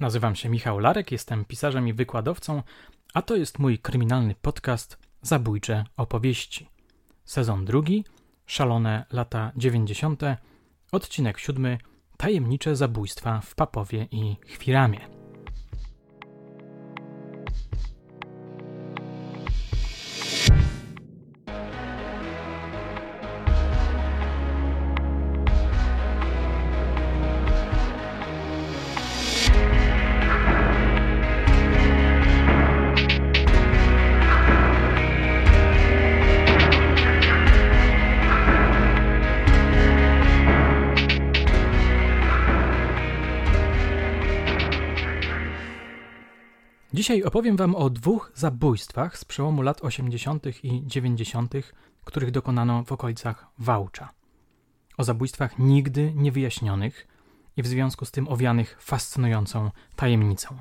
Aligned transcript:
Nazywam 0.00 0.36
się 0.36 0.48
Michał 0.48 0.78
Larek, 0.78 1.12
jestem 1.12 1.44
pisarzem 1.44 1.88
i 1.88 1.92
wykładowcą, 1.92 2.62
a 3.14 3.22
to 3.22 3.36
jest 3.36 3.58
mój 3.58 3.78
kryminalny 3.78 4.34
podcast 4.42 4.98
Zabójcze 5.22 5.84
opowieści. 5.96 6.68
Sezon 7.24 7.64
drugi, 7.64 8.04
szalone 8.46 9.04
lata 9.12 9.52
90., 9.56 10.22
odcinek 10.92 11.38
siódmy, 11.38 11.78
tajemnicze 12.16 12.76
zabójstwa 12.76 13.40
w 13.40 13.54
Papowie 13.54 14.08
i 14.10 14.36
Chwiramie. 14.46 15.19
Dzisiaj 47.10 47.24
opowiem 47.24 47.56
Wam 47.56 47.74
o 47.74 47.90
dwóch 47.90 48.32
zabójstwach 48.34 49.18
z 49.18 49.24
przełomu 49.24 49.62
lat 49.62 49.84
80. 49.84 50.64
i 50.64 50.82
90., 50.86 51.54
których 52.04 52.30
dokonano 52.30 52.84
w 52.84 52.92
okolicach 52.92 53.46
Wałcza. 53.58 54.08
O 54.98 55.04
zabójstwach 55.04 55.58
nigdy 55.58 56.12
niewyjaśnionych 56.14 57.06
i 57.56 57.62
w 57.62 57.66
związku 57.66 58.04
z 58.04 58.10
tym 58.10 58.28
owianych 58.28 58.76
fascynującą 58.80 59.70
tajemnicą. 59.96 60.58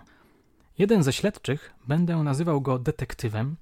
Jeden 0.78 1.04
ze 1.04 1.14
śledczych, 1.14 1.74
będę 1.88 2.18
nazywał 2.18 2.62
go 2.62 2.80
detektywem, 2.80 3.56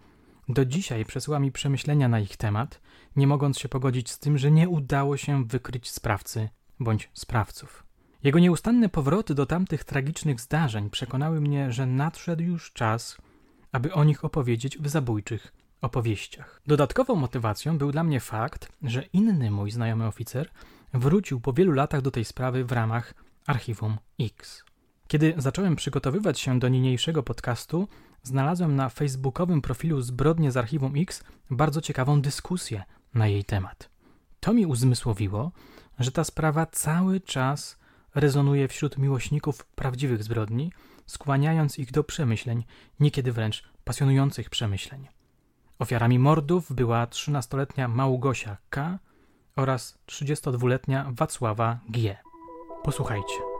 do 0.50 0.66
dzisiaj 0.66 1.06
przesyła 1.06 1.40
mi 1.40 1.52
przemyślenia 1.52 2.08
na 2.08 2.20
ich 2.20 2.38
temat, 2.38 2.82
nie 3.16 3.28
mogąc 3.28 3.60
się 3.60 3.70
pogodzić 3.70 4.12
z 4.12 4.20
tym, 4.20 4.38
że 4.38 4.52
nie 4.52 4.70
udało 4.70 5.18
się 5.18 5.46
wykryć 5.46 5.90
sprawcy 5.90 6.50
bądź 6.80 7.10
sprawców. 7.14 7.87
Jego 8.23 8.40
nieustanne 8.40 8.90
powroty 8.90 9.36
do 9.36 9.46
tamtych 9.46 9.84
tragicznych 9.84 10.42
zdarzeń 10.42 10.90
przekonały 10.90 11.42
mnie, 11.42 11.72
że 11.72 11.86
nadszedł 11.86 12.44
już 12.44 12.73
czas, 12.73 13.18
aby 13.72 13.94
o 13.94 14.04
nich 14.04 14.26
opowiedzieć 14.26 14.78
w 14.78 14.88
zabójczych 14.88 15.54
opowieściach. 15.82 16.62
Dodatkową 16.68 17.16
motywacją 17.16 17.78
był 17.78 17.92
dla 17.92 18.04
mnie 18.04 18.20
fakt, 18.20 18.72
że 18.82 19.04
inny 19.14 19.52
mój 19.52 19.72
znajomy 19.72 20.06
oficer 20.06 20.50
wrócił 20.94 21.40
po 21.40 21.54
wielu 21.54 21.72
latach 21.72 22.02
do 22.02 22.12
tej 22.12 22.26
sprawy 22.26 22.66
w 22.66 22.72
ramach 22.72 23.14
Archiwum 23.45 23.98
X. 24.20 24.64
Kiedy 25.08 25.34
zacząłem 25.38 25.76
przygotowywać 25.76 26.40
się 26.40 26.60
do 26.60 26.68
niniejszego 26.68 27.23
podcastu, 27.23 27.88
znalazłem 28.23 28.76
na 28.76 28.90
facebookowym 28.90 29.62
profilu 29.62 30.02
Zbrodnie 30.02 30.52
z 30.52 30.58
Archiwum 30.58 30.94
X 30.95 31.23
bardzo 31.50 31.82
ciekawą 31.82 32.22
dyskusję 32.22 32.84
na 33.14 33.28
jej 33.28 33.44
temat. 33.44 33.90
To 34.40 34.54
mi 34.54 34.66
uzmysłowiło, 34.66 35.52
że 36.00 36.12
ta 36.12 36.23
sprawa 36.23 36.66
cały 36.66 37.22
czas 37.22 37.78
rezonuje 38.20 38.68
wśród 38.68 38.98
miłośników 38.98 39.66
prawdziwych 39.66 40.23
zbrodni, 40.23 40.72
skłaniając 41.06 41.80
ich 41.80 41.92
do 41.92 42.04
przemyśleń, 42.04 42.64
niekiedy 43.00 43.32
wręcz 43.32 43.64
pasjonujących 43.84 44.50
przemyśleń. 44.50 45.08
Ofiarami 45.80 46.20
mordów 46.20 46.73
była 46.73 47.06
13-letnia 47.06 47.88
Małgosia 47.88 48.58
K. 48.70 49.00
oraz 49.56 49.98
32-letnia 50.08 51.12
Wacława 51.12 51.80
G. 51.90 52.18
Posłuchajcie. 52.84 53.57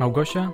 Małgosia, 0.00 0.52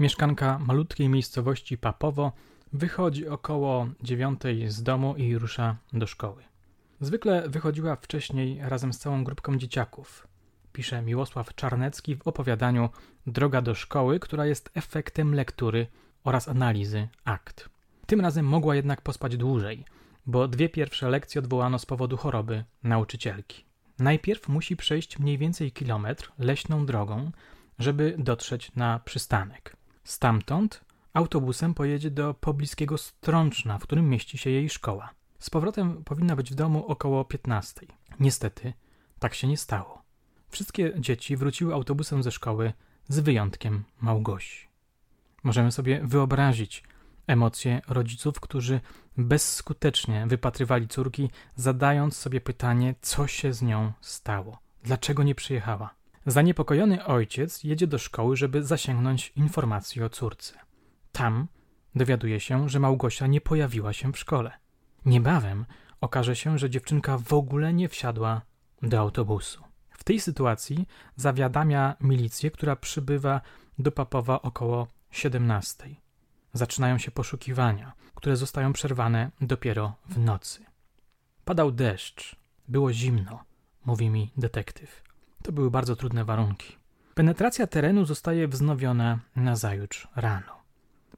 mieszkanka 0.00 0.58
malutkiej 0.58 1.08
miejscowości 1.08 1.78
Papowo, 1.78 2.32
wychodzi 2.72 3.28
około 3.28 3.86
dziewiątej 4.02 4.70
z 4.70 4.82
domu 4.82 5.14
i 5.16 5.38
rusza 5.38 5.76
do 5.92 6.06
szkoły. 6.06 6.42
Zwykle 7.00 7.48
wychodziła 7.48 7.96
wcześniej 7.96 8.58
razem 8.62 8.92
z 8.92 8.98
całą 8.98 9.24
grupką 9.24 9.58
dzieciaków. 9.58 10.28
Pisze 10.72 11.02
Miłosław 11.02 11.54
Czarnecki 11.54 12.16
w 12.16 12.28
opowiadaniu 12.28 12.88
Droga 13.26 13.62
do 13.62 13.74
szkoły, 13.74 14.20
która 14.20 14.46
jest 14.46 14.70
efektem 14.74 15.34
lektury 15.34 15.86
oraz 16.24 16.48
analizy 16.48 17.08
akt. 17.24 17.68
Tym 18.06 18.20
razem 18.20 18.46
mogła 18.46 18.74
jednak 18.74 19.00
pospać 19.00 19.36
dłużej, 19.36 19.84
bo 20.26 20.48
dwie 20.48 20.68
pierwsze 20.68 21.10
lekcje 21.10 21.38
odwołano 21.38 21.78
z 21.78 21.86
powodu 21.86 22.16
choroby 22.16 22.64
nauczycielki. 22.82 23.64
Najpierw 23.98 24.48
musi 24.48 24.76
przejść 24.76 25.18
mniej 25.18 25.38
więcej 25.38 25.72
kilometr 25.72 26.32
leśną 26.38 26.86
drogą, 26.86 27.30
żeby 27.78 28.14
dotrzeć 28.18 28.72
na 28.76 28.98
przystanek. 28.98 29.76
Stamtąd 30.04 30.84
autobusem 31.12 31.74
pojedzie 31.74 32.10
do 32.10 32.34
pobliskiego 32.34 32.98
Strączna, 32.98 33.78
w 33.78 33.82
którym 33.82 34.10
mieści 34.10 34.38
się 34.38 34.50
jej 34.50 34.70
szkoła. 34.70 35.10
Z 35.38 35.50
powrotem 35.50 36.04
powinna 36.04 36.36
być 36.36 36.50
w 36.50 36.54
domu 36.54 36.86
około 36.86 37.24
15. 37.24 37.80
Niestety, 38.20 38.72
tak 39.18 39.34
się 39.34 39.46
nie 39.46 39.56
stało. 39.56 40.02
Wszystkie 40.48 40.92
dzieci 41.00 41.36
wróciły 41.36 41.74
autobusem 41.74 42.22
ze 42.22 42.32
szkoły, 42.32 42.72
z 43.08 43.20
wyjątkiem 43.20 43.84
Małgosi. 44.00 44.68
Możemy 45.42 45.72
sobie 45.72 46.00
wyobrazić 46.04 46.84
emocje 47.26 47.82
rodziców, 47.88 48.40
którzy 48.40 48.80
bezskutecznie 49.16 50.26
wypatrywali 50.26 50.88
córki, 50.88 51.30
zadając 51.56 52.16
sobie 52.16 52.40
pytanie, 52.40 52.94
co 53.00 53.26
się 53.26 53.52
z 53.52 53.62
nią 53.62 53.92
stało, 54.00 54.58
dlaczego 54.82 55.22
nie 55.22 55.34
przyjechała. 55.34 55.95
Zaniepokojony 56.26 57.04
ojciec 57.04 57.64
jedzie 57.64 57.86
do 57.86 57.98
szkoły, 57.98 58.36
żeby 58.36 58.62
zasięgnąć 58.62 59.32
informacji 59.36 60.02
o 60.02 60.08
córce. 60.08 60.58
Tam 61.12 61.46
dowiaduje 61.94 62.40
się, 62.40 62.68
że 62.68 62.80
Małgosia 62.80 63.26
nie 63.26 63.40
pojawiła 63.40 63.92
się 63.92 64.12
w 64.12 64.18
szkole. 64.18 64.52
Niebawem 65.04 65.66
okaże 66.00 66.36
się, 66.36 66.58
że 66.58 66.70
dziewczynka 66.70 67.18
w 67.18 67.32
ogóle 67.32 67.72
nie 67.72 67.88
wsiadła 67.88 68.42
do 68.82 68.98
autobusu. 68.98 69.64
W 69.90 70.04
tej 70.04 70.20
sytuacji 70.20 70.86
zawiadamia 71.16 71.96
milicję, 72.00 72.50
która 72.50 72.76
przybywa 72.76 73.40
do 73.78 73.92
Papowa 73.92 74.42
około 74.42 74.88
17. 75.10 75.96
Zaczynają 76.52 76.98
się 76.98 77.10
poszukiwania, 77.10 77.92
które 78.14 78.36
zostają 78.36 78.72
przerwane 78.72 79.30
dopiero 79.40 79.94
w 80.08 80.18
nocy. 80.18 80.64
Padał 81.44 81.72
deszcz, 81.72 82.36
było 82.68 82.92
zimno, 82.92 83.44
mówi 83.84 84.10
mi 84.10 84.32
detektyw. 84.36 85.05
To 85.46 85.52
były 85.52 85.70
bardzo 85.70 85.96
trudne 85.96 86.24
warunki. 86.24 86.76
Penetracja 87.14 87.66
terenu 87.66 88.04
zostaje 88.04 88.48
wznowiona 88.48 89.18
na 89.36 89.56
zajutrz 89.56 90.08
rano. 90.16 90.52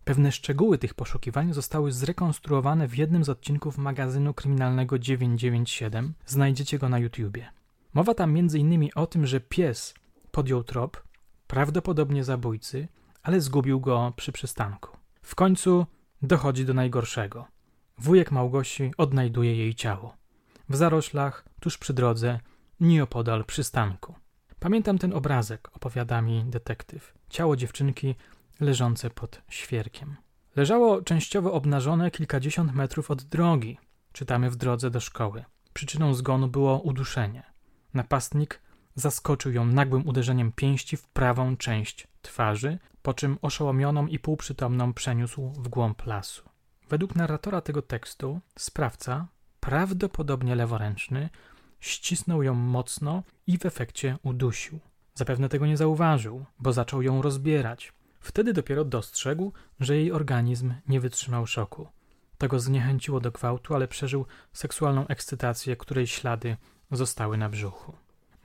Pewne 0.04 0.32
szczegóły 0.32 0.78
tych 0.78 0.94
poszukiwań 0.94 1.52
zostały 1.52 1.92
zrekonstruowane 1.92 2.88
w 2.88 2.98
jednym 2.98 3.24
z 3.24 3.28
odcinków 3.28 3.78
magazynu 3.78 4.34
kryminalnego 4.34 4.98
997. 4.98 6.14
Znajdziecie 6.26 6.78
go 6.78 6.88
na 6.88 6.98
YouTubie. 6.98 7.48
Mowa 7.94 8.14
tam 8.14 8.36
m.in. 8.36 8.88
o 8.94 9.06
tym, 9.06 9.26
że 9.26 9.40
pies 9.40 9.94
podjął 10.30 10.64
trop, 10.64 11.02
prawdopodobnie 11.46 12.24
zabójcy, 12.24 12.88
ale 13.22 13.40
zgubił 13.40 13.80
go 13.80 14.12
przy 14.16 14.32
przystanku. 14.32 14.96
W 15.22 15.34
końcu 15.34 15.86
dochodzi 16.22 16.64
do 16.64 16.74
najgorszego. 16.74 17.46
Wujek 17.98 18.32
Małgosi 18.32 18.92
odnajduje 18.96 19.56
jej 19.56 19.74
ciało. 19.74 20.16
W 20.68 20.76
zaroślach, 20.76 21.44
tuż 21.60 21.78
przy 21.78 21.94
drodze, 21.94 22.40
nieopodal 22.80 23.44
przystanku. 23.44 24.14
Pamiętam 24.60 24.98
ten 24.98 25.12
obrazek, 25.12 25.68
opowiada 25.76 26.22
mi 26.22 26.44
detektyw. 26.44 27.14
Ciało 27.28 27.56
dziewczynki 27.56 28.14
leżące 28.60 29.10
pod 29.10 29.42
świerkiem. 29.48 30.16
Leżało 30.56 31.02
częściowo 31.02 31.52
obnażone 31.52 32.10
kilkadziesiąt 32.10 32.74
metrów 32.74 33.10
od 33.10 33.22
drogi, 33.22 33.78
czytamy 34.12 34.50
w 34.50 34.56
drodze 34.56 34.90
do 34.90 35.00
szkoły. 35.00 35.44
Przyczyną 35.72 36.14
zgonu 36.14 36.48
było 36.48 36.80
uduszenie. 36.80 37.42
Napastnik 37.94 38.60
zaskoczył 38.94 39.52
ją 39.52 39.64
nagłym 39.64 40.08
uderzeniem 40.08 40.52
pięści 40.52 40.96
w 40.96 41.08
prawą 41.08 41.56
część 41.56 42.08
twarzy, 42.22 42.78
po 43.02 43.14
czym 43.14 43.38
oszołomioną 43.42 44.06
i 44.06 44.18
półprzytomną 44.18 44.92
przeniósł 44.92 45.48
w 45.48 45.68
głąb 45.68 46.06
lasu. 46.06 46.42
Według 46.88 47.16
narratora 47.16 47.60
tego 47.60 47.82
tekstu, 47.82 48.40
sprawca, 48.58 49.26
prawdopodobnie 49.60 50.54
leworęczny, 50.54 51.28
ścisnął 51.80 52.42
ją 52.42 52.54
mocno 52.54 53.22
i 53.46 53.58
w 53.58 53.66
efekcie 53.66 54.18
udusił. 54.22 54.78
Zapewne 55.14 55.48
tego 55.48 55.66
nie 55.66 55.76
zauważył, 55.76 56.44
bo 56.58 56.72
zaczął 56.72 57.02
ją 57.02 57.22
rozbierać. 57.22 57.92
Wtedy 58.20 58.52
dopiero 58.52 58.84
dostrzegł, 58.84 59.52
że 59.80 59.96
jej 59.96 60.12
organizm 60.12 60.74
nie 60.88 61.00
wytrzymał 61.00 61.46
szoku. 61.46 61.88
To 62.38 62.48
go 62.48 62.60
zniechęciło 62.60 63.20
do 63.20 63.30
gwałtu, 63.30 63.74
ale 63.74 63.88
przeżył 63.88 64.26
seksualną 64.52 65.06
ekscytację, 65.06 65.76
której 65.76 66.06
ślady 66.06 66.56
zostały 66.90 67.38
na 67.38 67.48
brzuchu. 67.48 67.92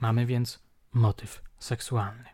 Mamy 0.00 0.26
więc 0.26 0.62
motyw 0.92 1.42
seksualny. 1.58 2.24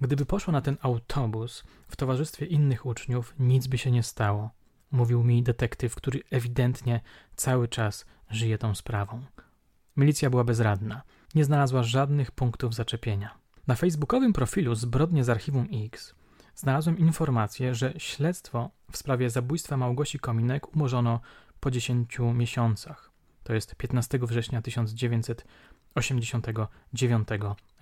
Gdyby 0.00 0.26
poszła 0.26 0.52
na 0.52 0.60
ten 0.60 0.76
autobus 0.82 1.64
w 1.88 1.96
towarzystwie 1.96 2.46
innych 2.46 2.86
uczniów, 2.86 3.34
nic 3.38 3.66
by 3.66 3.78
się 3.78 3.90
nie 3.90 4.02
stało, 4.02 4.50
mówił 4.90 5.24
mi 5.24 5.42
detektyw, 5.42 5.94
który 5.94 6.22
ewidentnie 6.30 7.00
cały 7.36 7.68
czas 7.68 8.06
żyje 8.30 8.58
tą 8.58 8.74
sprawą. 8.74 9.22
Milicja 10.00 10.30
była 10.30 10.44
bezradna. 10.44 11.02
Nie 11.34 11.44
znalazła 11.44 11.82
żadnych 11.82 12.30
punktów 12.30 12.74
zaczepienia. 12.74 13.38
Na 13.66 13.74
facebookowym 13.74 14.32
profilu 14.32 14.74
Zbrodnie 14.74 15.24
z 15.24 15.28
Archiwum 15.28 15.68
X 15.86 16.14
znalazłem 16.54 16.98
informację, 16.98 17.74
że 17.74 17.92
śledztwo 17.98 18.70
w 18.92 18.96
sprawie 18.96 19.30
zabójstwa 19.30 19.76
Małgosi 19.76 20.18
Kominek 20.18 20.76
umorzono 20.76 21.20
po 21.60 21.70
10 21.70 22.18
miesiącach. 22.34 23.10
To 23.44 23.54
jest 23.54 23.74
15 23.74 24.18
września 24.22 24.62
1989 24.62 27.28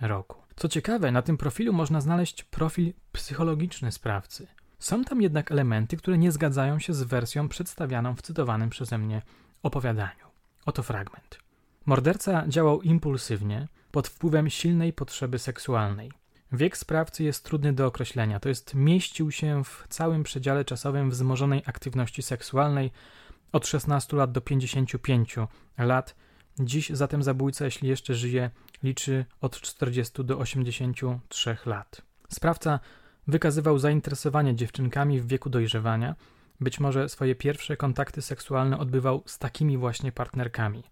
roku. 0.01 0.37
Co 0.55 0.69
ciekawe, 0.69 1.11
na 1.11 1.21
tym 1.21 1.37
profilu 1.37 1.73
można 1.73 2.01
znaleźć 2.01 2.43
profil 2.43 2.93
psychologiczny 3.11 3.91
sprawcy. 3.91 4.47
Są 4.79 5.03
tam 5.03 5.21
jednak 5.21 5.51
elementy, 5.51 5.97
które 5.97 6.17
nie 6.17 6.31
zgadzają 6.31 6.79
się 6.79 6.93
z 6.93 7.03
wersją 7.03 7.49
przedstawianą 7.49 8.15
w 8.15 8.21
cytowanym 8.21 8.69
przeze 8.69 8.97
mnie 8.97 9.21
opowiadaniu. 9.63 10.25
Oto 10.65 10.83
fragment. 10.83 11.48
Morderca 11.89 12.47
działał 12.47 12.81
impulsywnie, 12.81 13.67
pod 13.91 14.07
wpływem 14.07 14.49
silnej 14.49 14.93
potrzeby 14.93 15.39
seksualnej. 15.39 16.11
Wiek 16.51 16.77
sprawcy 16.77 17.23
jest 17.23 17.45
trudny 17.45 17.73
do 17.73 17.87
określenia, 17.87 18.39
to 18.39 18.49
jest 18.49 18.75
mieścił 18.75 19.31
się 19.31 19.63
w 19.63 19.85
całym 19.89 20.23
przedziale 20.23 20.65
czasowym 20.65 21.09
wzmożonej 21.09 21.63
aktywności 21.65 22.21
seksualnej 22.21 22.91
od 23.51 23.67
16 23.67 24.17
lat 24.17 24.31
do 24.31 24.41
55 24.41 25.35
lat. 25.77 26.15
Dziś 26.59 26.89
zatem 26.89 27.23
zabójca, 27.23 27.65
jeśli 27.65 27.89
jeszcze 27.89 28.13
żyje, 28.13 28.49
liczy 28.83 29.25
od 29.41 29.61
40 29.61 30.23
do 30.23 30.37
83 30.37 31.57
lat. 31.65 32.01
Sprawca 32.29 32.79
wykazywał 33.27 33.79
zainteresowanie 33.79 34.55
dziewczynkami 34.55 35.19
w 35.19 35.27
wieku 35.27 35.49
dojrzewania, 35.49 36.15
być 36.59 36.79
może 36.79 37.09
swoje 37.09 37.35
pierwsze 37.35 37.77
kontakty 37.77 38.21
seksualne 38.21 38.77
odbywał 38.77 39.23
z 39.25 39.37
takimi 39.37 39.77
właśnie 39.77 40.11
partnerkami. 40.11 40.83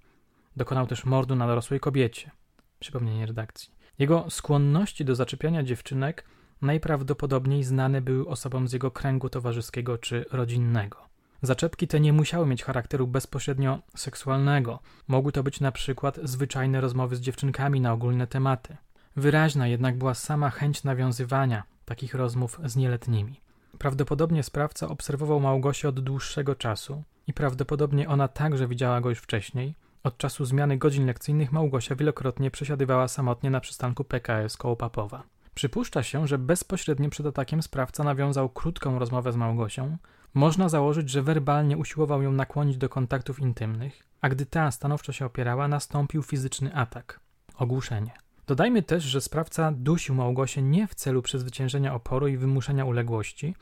Dokonał 0.57 0.88
też 0.88 1.06
mordu 1.06 1.36
na 1.36 1.48
dorosłej 1.48 1.80
kobiecie. 1.80 2.31
Przypomnienie 2.80 3.25
redakcji. 3.25 3.71
Jego 4.00 4.25
skłonności 4.30 5.06
do 5.06 5.15
zaczepiania 5.15 5.63
dziewczynek 5.63 6.25
najprawdopodobniej 6.62 7.63
znane 7.63 8.01
były 8.01 8.27
osobom 8.27 8.68
z 8.68 8.74
jego 8.74 8.92
kręgu 8.92 9.30
towarzyskiego 9.30 9.98
czy 9.98 10.25
rodzinnego. 10.31 10.98
Zaczepki 11.42 11.88
te 11.88 12.00
nie 12.00 12.13
musiały 12.13 12.48
mieć 12.48 12.63
charakteru 12.63 13.07
bezpośrednio 13.07 13.80
seksualnego. 13.95 14.80
Mogły 15.07 15.31
to 15.31 15.44
być 15.44 15.59
na 15.59 15.71
przykład 15.71 16.19
zwyczajne 16.24 16.81
rozmowy 16.81 17.15
z 17.15 17.21
dziewczynkami 17.21 17.81
na 17.81 17.94
ogólne 17.94 18.27
tematy. 18.27 18.77
Wyraźna 19.15 19.68
jednak 19.68 19.98
była 19.98 20.13
sama 20.13 20.50
chęć 20.50 20.83
nawiązywania 20.83 21.63
takich 21.86 22.13
rozmów 22.13 22.60
z 22.65 22.75
nieletnimi. 22.75 23.42
Prawdopodobnie 23.77 24.44
sprawca 24.44 24.88
obserwował 24.88 25.39
Małgosię 25.39 25.89
od 25.89 26.00
dłuższego 26.00 26.56
czasu 26.56 27.03
i 27.27 27.33
prawdopodobnie 27.33 28.10
ona 28.10 28.27
także 28.27 28.68
widziała 28.68 29.01
go 29.01 29.10
już 29.10 29.19
wcześniej. 29.19 29.75
Od 30.07 30.18
czasu 30.18 30.45
zmiany 30.45 30.77
godzin 30.77 31.06
lekcyjnych 31.06 31.51
Małgosia 31.51 31.95
wielokrotnie 31.95 32.51
przesiadywała 32.51 33.07
samotnie 33.07 33.50
na 33.50 33.59
przystanku 33.59 34.04
PKS 34.04 34.57
koło 34.57 34.75
Papowa. 34.75 35.24
Przypuszcza 35.56 36.04
się, 36.04 36.27
że 36.27 36.38
bezpośrednio 36.38 37.09
przed 37.09 37.25
atakiem 37.25 37.62
sprawca 37.62 38.04
nawiązał 38.04 38.50
krótką 38.50 39.00
rozmowę 39.00 39.31
z 39.31 39.36
Małgosią. 39.36 39.98
Można 40.33 40.69
założyć, 40.69 41.09
że 41.09 41.21
werbalnie 41.21 41.77
usiłował 41.77 42.21
ją 42.21 42.31
nakłonić 42.31 42.77
do 42.77 42.89
kontaktów 42.89 43.39
intymnych, 43.39 44.04
a 44.21 44.30
gdy 44.30 44.45
ta 44.45 44.71
stanowczo 44.71 45.12
się 45.12 45.25
opierała, 45.25 45.68
nastąpił 45.68 46.24
fizyczny 46.24 46.75
atak 46.75 47.19
ogłuszenie. 47.57 48.12
Dodajmy 48.48 48.83
też, 48.83 49.03
że 49.03 49.21
sprawca 49.21 49.71
dusił 49.71 50.15
Małgosię 50.15 50.62
nie 50.62 50.88
w 50.88 50.95
celu 50.95 51.21
przezwyciężenia 51.21 51.94
oporu 51.94 52.27
i 52.27 52.38
wymuszenia 52.38 52.86
uległości, 52.86 53.56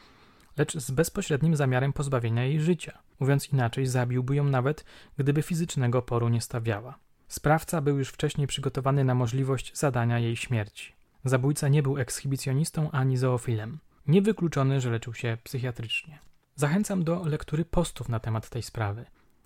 lecz 0.57 0.77
z 0.77 0.91
bezpośrednim 0.91 1.55
zamiarem 1.55 1.93
pozbawienia 1.93 2.43
jej 2.43 2.61
życia. 2.61 2.97
Mówiąc 3.19 3.49
inaczej, 3.49 3.85
zabiłby 3.85 4.35
ją 4.35 4.43
nawet, 4.43 4.85
gdyby 5.17 5.41
fizycznego 5.41 5.99
oporu 5.99 6.29
nie 6.29 6.41
stawiała. 6.41 6.99
Sprawca 7.27 7.81
był 7.81 7.97
już 7.97 8.09
wcześniej 8.09 8.47
przygotowany 8.47 9.03
na 9.03 9.15
możliwość 9.15 9.77
zadania 9.77 10.19
jej 10.19 10.35
śmierci. 10.35 10.93
Zabójca 11.25 11.67
nie 11.67 11.83
był 11.83 11.97
ekshibicjonistą 11.97 12.91
ani 12.91 13.17
zoofilem. 13.17 13.79
Niewykluczony, 14.07 14.81
że 14.81 14.91
leczył 14.91 15.13
się 15.13 15.37
psychiatrycznie. 15.43 16.19
Zachęcam 16.55 17.03
do 17.03 17.25
lektury 17.25 17.65
postów 17.65 18.09
na 18.09 18.19
temat 18.19 18.49
tej 18.49 18.63
sprawy. 18.63 19.05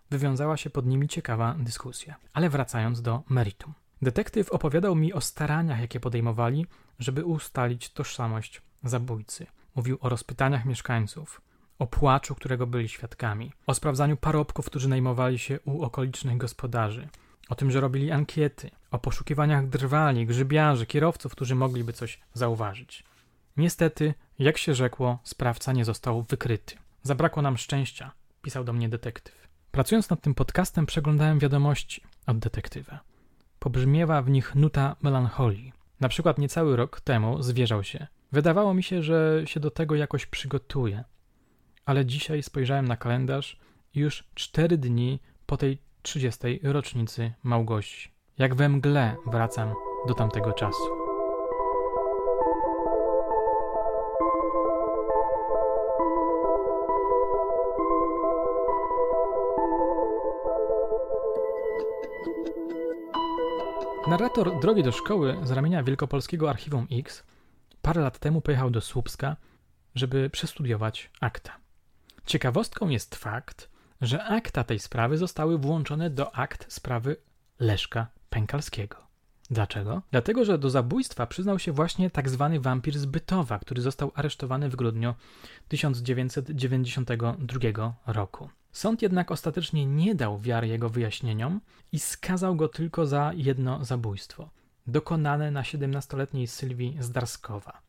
Wywiązała 0.10 0.58
się 0.58 0.70
pod 0.70 0.86
nimi 0.86 1.08
ciekawa 1.08 1.56
dyskusja. 1.60 2.16
Ale 2.34 2.50
wracając 2.50 3.02
do 3.02 3.24
meritum. 3.30 3.74
Detektyw 4.02 4.52
opowiadał 4.52 4.96
mi 4.96 5.14
o 5.14 5.22
staraniach, 5.22 5.82
jakie 5.82 6.00
podejmowali, 6.00 6.66
żeby 7.00 7.26
ustalić 7.26 7.90
tożsamość 7.90 8.62
zabójcy. 8.84 9.46
Mówił 9.80 9.98
o 10.02 10.10
rozpytaniach 10.10 10.66
mieszkańców, 10.66 11.42
o 11.80 11.88
płaczu, 11.88 12.36
którego 12.36 12.68
byli 12.68 12.90
świadkami, 12.90 13.52
o 13.68 13.74
sprawdzaniu 13.74 14.18
parobków, 14.18 14.66
którzy 14.66 14.90
najmowali 14.90 15.40
się 15.40 15.60
u 15.60 15.81
okolicznych 15.84 16.38
gospodarzy, 16.38 17.08
o 17.50 17.56
tym, 17.56 17.72
że 17.72 17.81
robili 17.81 18.12
ankiety, 18.12 18.72
o 18.92 19.00
poszukiwaniach 19.00 19.70
drwali, 19.70 20.26
grzybiarzy, 20.26 20.86
kierowców, 20.86 21.31
którzy 21.31 21.56
mogliby 21.56 21.94
coś 21.94 22.20
zauważyć. 22.34 23.04
Niestety, 23.58 24.14
jak 24.40 24.58
się 24.58 24.76
rzekło, 24.76 25.20
sprawca 25.24 25.74
nie 25.74 25.86
został 25.86 26.24
wykryty. 26.24 26.76
Zabrakło 27.04 27.42
nam 27.42 27.58
szczęścia, 27.58 28.12
pisał 28.42 28.64
do 28.64 28.74
mnie 28.74 28.90
detektyw. 28.90 29.48
Pracując 29.72 30.10
nad 30.10 30.22
tym 30.22 30.36
podcastem, 30.36 30.86
przeglądałem 30.86 31.40
wiadomości 31.40 32.04
od 32.28 32.40
detektywa. 32.40 33.00
Pobrzmiewa 33.60 34.22
w 34.22 34.30
nich 34.30 34.56
nuta 34.56 34.96
melancholii. 35.02 35.74
Na 36.00 36.10
przykład 36.10 36.38
niecały 36.38 36.76
rok 36.76 37.02
temu 37.02 37.44
zwierzał 37.44 37.84
się. 37.84 38.08
Wydawało 38.31 38.74
mi 38.74 38.84
się, 38.84 39.04
że 39.04 39.42
się 39.46 39.60
do 39.60 39.72
tego 39.72 39.96
jakoś 39.96 40.26
przygotuje. 40.26 41.04
Ale 41.86 42.06
dzisiaj 42.06 42.44
spojrzałem 42.44 42.88
na 42.88 42.98
kalendarz 42.98 43.60
i 43.96 44.00
już 44.00 44.24
cztery 44.36 44.78
dni 44.78 45.20
po 45.46 45.58
tej 45.58 45.78
trzydziestej 46.02 46.60
rocznicy 46.64 47.31
Małgosi. 47.44 48.12
Jak 48.38 48.56
we 48.56 48.70
mgle 48.70 49.16
wracam 49.28 49.74
do 50.08 50.14
tamtego 50.14 50.54
czasu. 50.54 50.84
Narrator 64.08 64.60
Drogi 64.60 64.84
do 64.84 64.92
szkoły 64.92 65.38
z 65.44 65.52
ramienia 65.52 65.84
Wielkopolskiego 65.84 66.50
Archiwum 66.50 66.88
X 66.92 67.24
parę 67.90 68.02
lat 68.02 68.20
temu 68.20 68.42
pojechał 68.42 68.70
do 68.70 68.82
Słupska, 68.82 69.36
żeby 69.96 70.30
przestudiować 70.30 71.10
akta. 71.20 71.58
Ciekawostką 72.26 72.90
jest 72.90 73.16
fakt, 73.16 73.70
że 74.02 74.24
akta 74.24 74.64
tej 74.64 74.80
sprawy 74.80 75.18
zostały 75.18 75.58
włączone 75.58 76.10
do 76.10 76.36
akt 76.36 76.74
sprawy 76.74 77.16
Leszka 77.60 78.08
Pękalskiego. 78.30 78.96
Dlaczego? 79.52 80.02
Dlatego, 80.12 80.46
że 80.46 80.58
do 80.58 80.69
zabójstwa 80.69 81.28
przyznał 81.28 81.60
się 81.60 81.72
właśnie 81.72 82.10
tak 82.10 82.30
zwany 82.30 82.60
wampir 82.60 83.00
z 83.00 83.06
Bytowa, 83.06 83.60
który 83.60 83.81
został 83.81 84.12
aresztowany 84.16 84.69
w 84.69 84.76
grudniu 84.76 85.14
1992 85.68 87.94
roku. 88.08 88.50
Sąd 88.72 89.02
jednak 89.02 89.31
ostatecznie 89.31 89.86
nie 89.86 90.16
dał 90.16 90.40
wiary 90.40 90.68
jego 90.68 90.90
wyjaśnieniom 90.90 91.62
i 91.92 92.00
skazał 92.00 92.56
go 92.56 92.68
tylko 92.68 93.06
za 93.06 93.31
jedno 93.36 93.86
zabójstwo, 93.86 94.50
dokonane 94.88 95.52
na 95.52 95.62
17-letniej 95.62 96.48
Sylwii 96.48 96.98
Zdarskowa. 97.00 97.81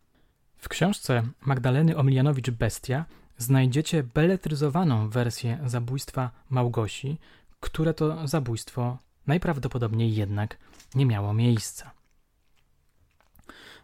W 0.57 0.69
książce 0.69 1.23
Magdaleny 1.41 1.97
Omilianowicz-Bestia 1.97 3.05
znajdziecie 3.39 4.03
beletryzowaną 4.03 5.09
wersję 5.09 5.59
zabójstwa 5.67 6.31
Małgosi, 6.51 7.19
które 7.61 7.95
to 7.95 8.29
zabójstwo 8.29 8.99
najprawdopodobniej 9.27 10.15
jednak 10.15 10.57
nie 10.95 11.07
miało 11.07 11.35
miejsca. 11.35 11.91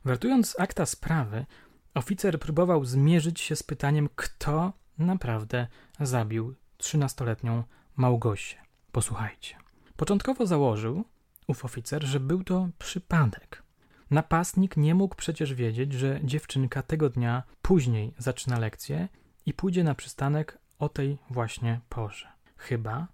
Wertując 0.05 0.61
akta 0.61 0.87
sprawy, 0.87 1.47
oficer 1.95 2.41
próbował 2.41 2.85
zmierzyć 2.85 3.41
się 3.41 3.57
z 3.57 3.63
pytaniem, 3.63 4.09
kto 4.17 4.73
naprawdę 4.99 5.67
zabił 6.01 6.55
trzynastoletnią 6.77 7.65
Małgosię. 7.97 8.57
Posłuchajcie. 8.93 9.57
Początkowo 9.97 10.47
założył 10.47 11.05
ów 11.47 11.65
oficer, 11.65 12.05
że 12.05 12.21
był 12.21 12.45
to 12.45 12.69
przypadek. 12.79 13.63
Napastnik 14.11 14.77
nie 14.77 14.95
mógł 14.95 15.15
przecież 15.15 15.55
wiedzieć, 15.55 15.93
że 15.93 16.21
dziewczynka 16.25 16.83
tego 16.83 17.11
dnia 17.11 17.43
później 17.63 18.15
zaczyna 18.19 18.59
lekcję 18.59 19.09
i 19.47 19.55
pójdzie 19.55 19.85
na 19.85 19.95
przystanek 19.95 20.59
o 20.79 20.89
tej 20.89 21.19
właśnie 21.31 21.81
porze. 21.89 22.29
Chyba, 22.57 23.09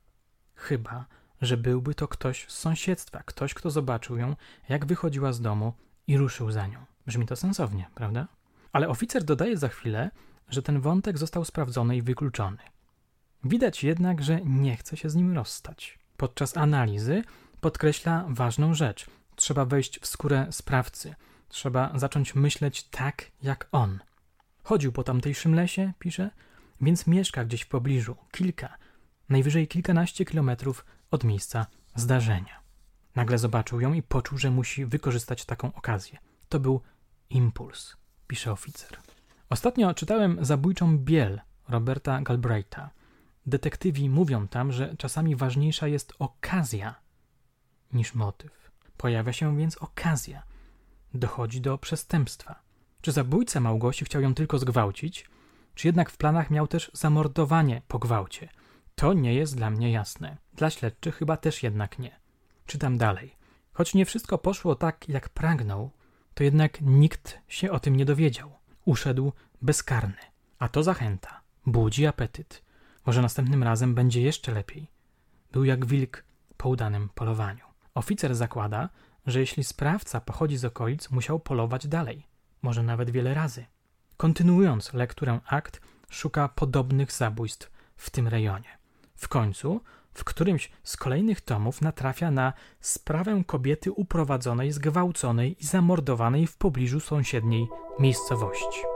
chyba, 0.54 1.06
że 1.40 1.56
byłby 1.56 1.94
to 1.94 2.08
ktoś 2.08 2.46
z 2.48 2.58
sąsiedztwa, 2.58 3.22
ktoś, 3.22 3.54
kto 3.54 3.70
zobaczył 3.70 4.16
ją, 4.16 4.36
jak 4.68 4.86
wychodziła 4.86 5.32
z 5.32 5.40
domu 5.40 5.72
i 6.06 6.18
ruszył 6.18 6.50
za 6.50 6.66
nią. 6.66 6.78
Brzmi 7.06 7.26
to 7.26 7.36
sensownie, 7.36 7.90
prawda? 7.94 8.28
Ale 8.72 8.88
oficer 8.88 9.24
dodaje 9.24 9.56
za 9.56 9.68
chwilę, 9.68 10.10
że 10.48 10.62
ten 10.62 10.80
wątek 10.80 11.18
został 11.18 11.44
sprawdzony 11.44 11.96
i 11.96 12.02
wykluczony. 12.02 12.58
Widać 13.44 13.84
jednak, 13.84 14.22
że 14.22 14.40
nie 14.44 14.76
chce 14.76 14.96
się 14.96 15.10
z 15.10 15.14
nim 15.14 15.34
rozstać. 15.34 15.98
Podczas 16.16 16.56
analizy 16.56 17.22
podkreśla 17.62 18.24
ważną 18.28 18.74
rzecz. 18.74 19.06
Trzeba 19.36 19.64
wejść 19.64 20.00
w 20.00 20.06
skórę 20.06 20.46
sprawcy. 20.50 21.14
Trzeba 21.48 21.98
zacząć 21.98 22.34
myśleć 22.34 22.82
tak 22.84 23.30
jak 23.42 23.68
on. 23.72 23.98
Chodził 24.62 24.92
po 24.92 25.04
tamtejszym 25.04 25.54
lesie, 25.54 25.92
pisze, 25.98 26.30
więc 26.80 27.06
mieszka 27.06 27.44
gdzieś 27.44 27.62
w 27.62 27.68
pobliżu, 27.68 28.16
kilka, 28.32 28.76
najwyżej 29.28 29.68
kilkanaście 29.68 30.24
kilometrów 30.24 30.84
od 31.10 31.24
miejsca 31.24 31.66
zdarzenia. 31.94 32.60
Nagle 33.14 33.38
zobaczył 33.38 33.80
ją 33.80 33.92
i 33.92 34.02
poczuł, 34.02 34.38
że 34.38 34.50
musi 34.50 34.86
wykorzystać 34.86 35.44
taką 35.44 35.74
okazję. 35.74 36.18
To 36.48 36.60
był 36.60 36.80
impuls, 37.30 37.96
pisze 38.26 38.52
oficer. 38.52 38.98
Ostatnio 39.50 39.94
czytałem 39.94 40.44
Zabójczą 40.44 40.98
Biel 40.98 41.40
Roberta 41.68 42.20
Galbraitha. 42.20 42.90
Detektywi 43.46 44.10
mówią 44.10 44.48
tam, 44.48 44.72
że 44.72 44.94
czasami 44.98 45.36
ważniejsza 45.36 45.88
jest 45.88 46.12
okazja 46.18 47.01
niż 47.92 48.14
motyw. 48.14 48.70
Pojawia 48.96 49.32
się 49.32 49.56
więc 49.56 49.76
okazja. 49.76 50.42
Dochodzi 51.14 51.60
do 51.60 51.78
przestępstwa. 51.78 52.62
Czy 53.00 53.12
zabójca 53.12 53.60
Małgosi 53.60 54.04
chciał 54.04 54.22
ją 54.22 54.34
tylko 54.34 54.58
zgwałcić, 54.58 55.30
czy 55.74 55.88
jednak 55.88 56.10
w 56.10 56.16
planach 56.16 56.50
miał 56.50 56.66
też 56.66 56.90
zamordowanie 56.94 57.82
po 57.88 57.98
gwałcie? 57.98 58.48
To 58.94 59.12
nie 59.12 59.34
jest 59.34 59.56
dla 59.56 59.70
mnie 59.70 59.92
jasne. 59.92 60.36
Dla 60.54 60.70
śledczych 60.70 61.16
chyba 61.16 61.36
też 61.36 61.62
jednak 61.62 61.98
nie. 61.98 62.20
Czytam 62.66 62.98
dalej. 62.98 63.36
Choć 63.72 63.94
nie 63.94 64.04
wszystko 64.04 64.38
poszło 64.38 64.74
tak, 64.74 65.08
jak 65.08 65.28
pragnął, 65.28 65.90
to 66.34 66.44
jednak 66.44 66.80
nikt 66.80 67.38
się 67.48 67.70
o 67.70 67.80
tym 67.80 67.96
nie 67.96 68.04
dowiedział. 68.04 68.52
Uszedł 68.84 69.32
bezkarny. 69.62 70.22
A 70.58 70.68
to 70.68 70.82
zachęta. 70.82 71.40
Budzi 71.66 72.06
apetyt. 72.06 72.62
Może 73.06 73.22
następnym 73.22 73.62
razem 73.62 73.94
będzie 73.94 74.22
jeszcze 74.22 74.52
lepiej. 74.52 74.90
Był 75.52 75.64
jak 75.64 75.86
wilk 75.86 76.24
po 76.56 76.68
udanym 76.68 77.08
polowaniu. 77.14 77.71
Oficer 77.94 78.34
zakłada, 78.34 78.88
że 79.26 79.40
jeśli 79.40 79.64
sprawca 79.64 80.20
pochodzi 80.20 80.56
z 80.56 80.64
okolic, 80.64 81.10
musiał 81.10 81.40
polować 81.40 81.86
dalej. 81.88 82.26
Może 82.62 82.82
nawet 82.82 83.10
wiele 83.10 83.34
razy. 83.34 83.66
Kontynuując 84.16 84.92
lekturę 84.92 85.40
akt, 85.46 85.80
szuka 86.10 86.48
podobnych 86.48 87.12
zabójstw 87.12 87.70
w 87.96 88.10
tym 88.10 88.28
rejonie. 88.28 88.78
W 89.16 89.28
końcu, 89.28 89.80
w 90.14 90.24
którymś 90.24 90.70
z 90.82 90.96
kolejnych 90.96 91.40
tomów 91.40 91.80
natrafia 91.80 92.30
na 92.30 92.52
sprawę 92.80 93.42
kobiety 93.46 93.92
uprowadzonej, 93.92 94.72
zgwałconej 94.72 95.56
i 95.60 95.66
zamordowanej 95.66 96.46
w 96.46 96.56
pobliżu 96.56 97.00
sąsiedniej 97.00 97.68
miejscowości. 97.98 98.91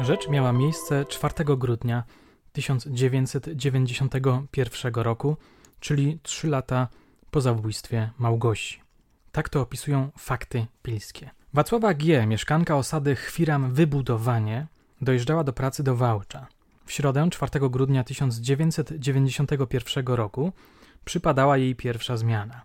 Rzecz 0.00 0.28
miała 0.28 0.52
miejsce 0.52 1.04
4 1.04 1.34
grudnia 1.44 2.04
1991 2.52 4.94
roku, 4.94 5.36
czyli 5.80 6.18
trzy 6.22 6.48
lata 6.48 6.88
po 7.30 7.40
zabójstwie 7.40 8.10
Małgosi. 8.18 8.80
Tak 9.32 9.48
to 9.48 9.60
opisują 9.60 10.10
fakty 10.18 10.66
pilskie. 10.82 11.30
Wacława 11.54 11.94
G., 11.94 12.26
mieszkanka 12.26 12.76
osady 12.76 13.16
Chwiram 13.16 13.72
Wybudowanie, 13.72 14.66
dojeżdżała 15.00 15.44
do 15.44 15.52
pracy 15.52 15.82
do 15.82 15.96
Wałcza. 15.96 16.46
W 16.86 16.92
środę 16.92 17.28
4 17.30 17.70
grudnia 17.70 18.04
1991 18.04 20.06
roku 20.06 20.52
przypadała 21.04 21.56
jej 21.56 21.76
pierwsza 21.76 22.16
zmiana. 22.16 22.62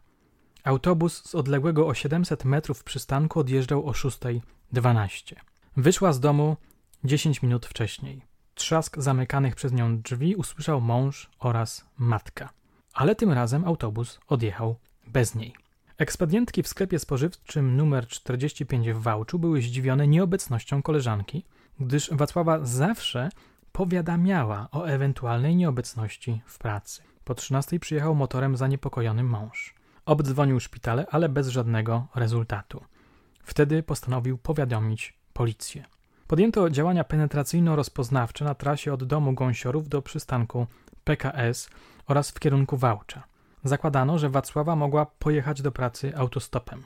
Autobus 0.63 1.25
z 1.25 1.35
odległego 1.35 1.87
o 1.87 1.93
700 1.93 2.45
metrów 2.45 2.83
przystanku 2.83 3.39
odjeżdżał 3.39 3.87
o 3.87 3.91
6.12. 3.91 5.35
Wyszła 5.77 6.13
z 6.13 6.19
domu 6.19 6.57
10 7.05 7.41
minut 7.41 7.65
wcześniej. 7.65 8.21
Trzask 8.55 8.97
zamykanych 8.97 9.55
przez 9.55 9.73
nią 9.73 10.01
drzwi 10.01 10.35
usłyszał 10.35 10.81
mąż 10.81 11.29
oraz 11.39 11.85
matka. 11.97 12.49
Ale 12.93 13.15
tym 13.15 13.31
razem 13.31 13.65
autobus 13.65 14.19
odjechał 14.27 14.75
bez 15.07 15.35
niej. 15.35 15.55
Ekspedientki 15.97 16.63
w 16.63 16.67
sklepie 16.67 16.99
spożywczym 16.99 17.77
numer 17.77 18.07
45 18.07 18.89
w 18.89 19.01
Wałczu 19.01 19.39
były 19.39 19.61
zdziwione 19.61 20.07
nieobecnością 20.07 20.81
koleżanki, 20.81 21.45
gdyż 21.79 22.09
Wacława 22.11 22.65
zawsze 22.65 23.29
powiadamiała 23.71 24.67
o 24.71 24.85
ewentualnej 24.85 25.55
nieobecności 25.55 26.41
w 26.45 26.57
pracy. 26.57 27.01
Po 27.23 27.35
13 27.35 27.79
przyjechał 27.79 28.15
motorem 28.15 28.57
zaniepokojony 28.57 29.23
mąż. 29.23 29.75
Obdzwonił 30.05 30.59
szpitale, 30.59 31.05
ale 31.11 31.29
bez 31.29 31.47
żadnego 31.47 32.07
rezultatu. 32.15 32.83
Wtedy 33.43 33.83
postanowił 33.83 34.37
powiadomić 34.37 35.13
policję. 35.33 35.85
Podjęto 36.27 36.69
działania 36.69 37.03
penetracyjno-rozpoznawcze 37.03 38.45
na 38.45 38.55
trasie 38.55 38.93
od 38.93 39.03
domu 39.03 39.33
Gąsiorów 39.33 39.89
do 39.89 40.01
przystanku 40.01 40.67
PKS 41.03 41.69
oraz 42.07 42.31
w 42.31 42.39
kierunku 42.39 42.77
Wałcza. 42.77 43.23
Zakładano, 43.63 44.19
że 44.19 44.29
Wacława 44.29 44.75
mogła 44.75 45.05
pojechać 45.05 45.61
do 45.61 45.71
pracy 45.71 46.17
autostopem. 46.17 46.83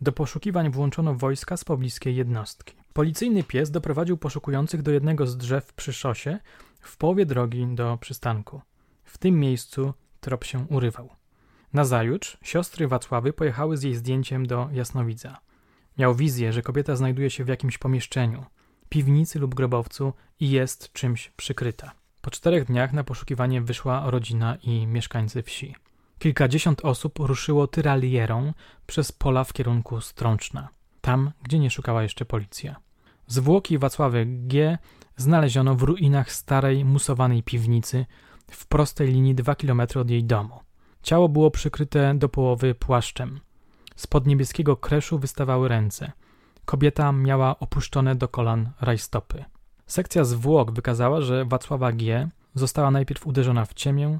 Do 0.00 0.12
poszukiwań 0.12 0.70
włączono 0.70 1.14
wojska 1.14 1.56
z 1.56 1.64
pobliskiej 1.64 2.16
jednostki. 2.16 2.74
Policyjny 2.92 3.42
pies 3.42 3.70
doprowadził 3.70 4.16
poszukujących 4.16 4.82
do 4.82 4.90
jednego 4.90 5.26
z 5.26 5.36
drzew 5.36 5.72
przy 5.72 5.92
szosie 5.92 6.38
w 6.80 6.96
połowie 6.96 7.26
drogi 7.26 7.66
do 7.66 7.98
przystanku. 8.00 8.60
W 9.04 9.18
tym 9.18 9.40
miejscu 9.40 9.94
trop 10.20 10.44
się 10.44 10.66
urywał. 10.70 11.08
Nazajutrz 11.72 12.38
siostry 12.42 12.88
Wacławy 12.88 13.32
pojechały 13.32 13.76
z 13.76 13.82
jej 13.82 13.94
zdjęciem 13.94 14.46
do 14.46 14.68
Jasnowidza. 14.72 15.38
Miał 15.98 16.14
wizję, 16.14 16.52
że 16.52 16.62
kobieta 16.62 16.96
znajduje 16.96 17.30
się 17.30 17.44
w 17.44 17.48
jakimś 17.48 17.78
pomieszczeniu 17.78 18.44
piwnicy 18.88 19.38
lub 19.38 19.54
grobowcu 19.54 20.12
i 20.40 20.50
jest 20.50 20.92
czymś 20.92 21.30
przykryta. 21.36 21.92
Po 22.20 22.30
czterech 22.30 22.64
dniach 22.64 22.92
na 22.92 23.04
poszukiwanie 23.04 23.60
wyszła 23.60 24.10
rodzina 24.10 24.56
i 24.62 24.86
mieszkańcy 24.86 25.42
wsi. 25.42 25.74
Kilkadziesiąt 26.18 26.84
osób 26.84 27.18
ruszyło 27.18 27.66
tyralierą 27.66 28.52
przez 28.86 29.12
pola 29.12 29.44
w 29.44 29.52
kierunku 29.52 30.00
Strączna, 30.00 30.68
tam, 31.00 31.30
gdzie 31.42 31.58
nie 31.58 31.70
szukała 31.70 32.02
jeszcze 32.02 32.24
policja. 32.24 32.76
Zwłoki 33.26 33.78
Wacławy 33.78 34.26
G. 34.28 34.78
znaleziono 35.16 35.74
w 35.74 35.82
ruinach 35.82 36.32
starej, 36.32 36.84
musowanej 36.84 37.42
piwnicy 37.42 38.06
w 38.50 38.66
prostej 38.66 39.08
linii 39.08 39.34
dwa 39.34 39.54
kilometry 39.54 40.00
od 40.00 40.10
jej 40.10 40.24
domu. 40.24 40.60
Ciało 41.02 41.28
było 41.28 41.50
przykryte 41.50 42.14
do 42.14 42.28
połowy 42.28 42.74
płaszczem. 42.74 43.40
Spod 43.96 44.26
niebieskiego 44.26 44.76
kreszu 44.76 45.18
wystawały 45.18 45.68
ręce– 45.68 46.12
Kobieta 46.68 47.12
miała 47.12 47.58
opuszczone 47.58 48.16
do 48.16 48.28
kolan 48.28 48.70
rajstopy. 48.80 49.44
Sekcja 49.86 50.24
zwłok 50.24 50.72
wykazała, 50.72 51.20
że 51.20 51.44
Wacława 51.44 51.92
G. 51.92 52.28
została 52.54 52.90
najpierw 52.90 53.26
uderzona 53.26 53.64
w 53.64 53.74
ciemię, 53.74 54.18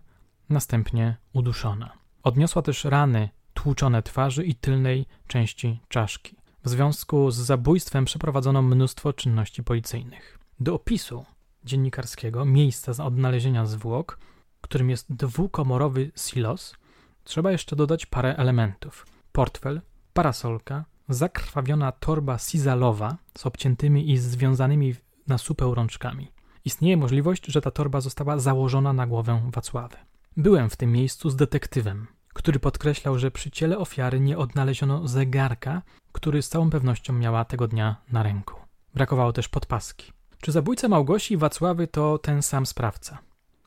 następnie 0.48 1.16
uduszona. 1.32 1.92
Odniosła 2.22 2.62
też 2.62 2.84
rany 2.84 3.28
tłuczone 3.54 4.02
twarzy 4.02 4.44
i 4.44 4.54
tylnej 4.54 5.06
części 5.26 5.80
czaszki. 5.88 6.36
W 6.64 6.68
związku 6.68 7.30
z 7.30 7.36
zabójstwem 7.36 8.04
przeprowadzono 8.04 8.62
mnóstwo 8.62 9.12
czynności 9.12 9.62
policyjnych. 9.62 10.38
Do 10.60 10.74
opisu 10.74 11.24
dziennikarskiego 11.64 12.44
miejsca 12.44 13.04
odnalezienia 13.04 13.66
zwłok, 13.66 14.18
którym 14.60 14.90
jest 14.90 15.12
dwukomorowy 15.12 16.10
silos, 16.16 16.76
trzeba 17.24 17.52
jeszcze 17.52 17.76
dodać 17.76 18.06
parę 18.06 18.36
elementów: 18.36 19.06
portfel, 19.32 19.80
parasolka, 20.12 20.84
zakrwawiona 21.08 21.92
torba 21.92 22.38
sizalowa 22.38 23.16
z 23.38 23.46
obciętymi 23.46 24.10
i 24.10 24.18
związanymi 24.18 24.94
na 25.26 25.38
supę 25.38 25.72
rączkami. 25.74 26.32
Istnieje 26.64 26.96
możliwość, 26.96 27.46
że 27.46 27.60
ta 27.60 27.70
torba 27.70 28.00
została 28.00 28.38
założona 28.38 28.92
na 28.92 29.06
głowę 29.06 29.50
Wacławy. 29.54 29.96
Byłem 30.36 30.70
w 30.70 30.76
tym 30.76 30.92
miejscu 30.92 31.30
z 31.30 31.36
detektywem, 31.36 32.06
który 32.34 32.58
podkreślał, 32.58 33.18
że 33.18 33.30
przy 33.30 33.50
ciele 33.50 33.78
ofiary 33.78 34.20
nie 34.20 34.38
odnaleziono 34.38 35.08
zegarka, 35.08 35.82
który 36.12 36.42
z 36.42 36.48
całą 36.48 36.70
pewnością 36.70 37.12
miała 37.12 37.44
tego 37.44 37.68
dnia 37.68 37.96
na 38.12 38.22
ręku. 38.22 38.54
Brakowało 38.94 39.32
też 39.32 39.48
podpaski. 39.48 40.12
Czy 40.40 40.52
zabójca 40.52 40.88
Małgosi 40.88 41.34
i 41.34 41.36
Wacławy 41.36 41.86
to 41.86 42.18
ten 42.18 42.42
sam 42.42 42.66
sprawca? 42.66 43.18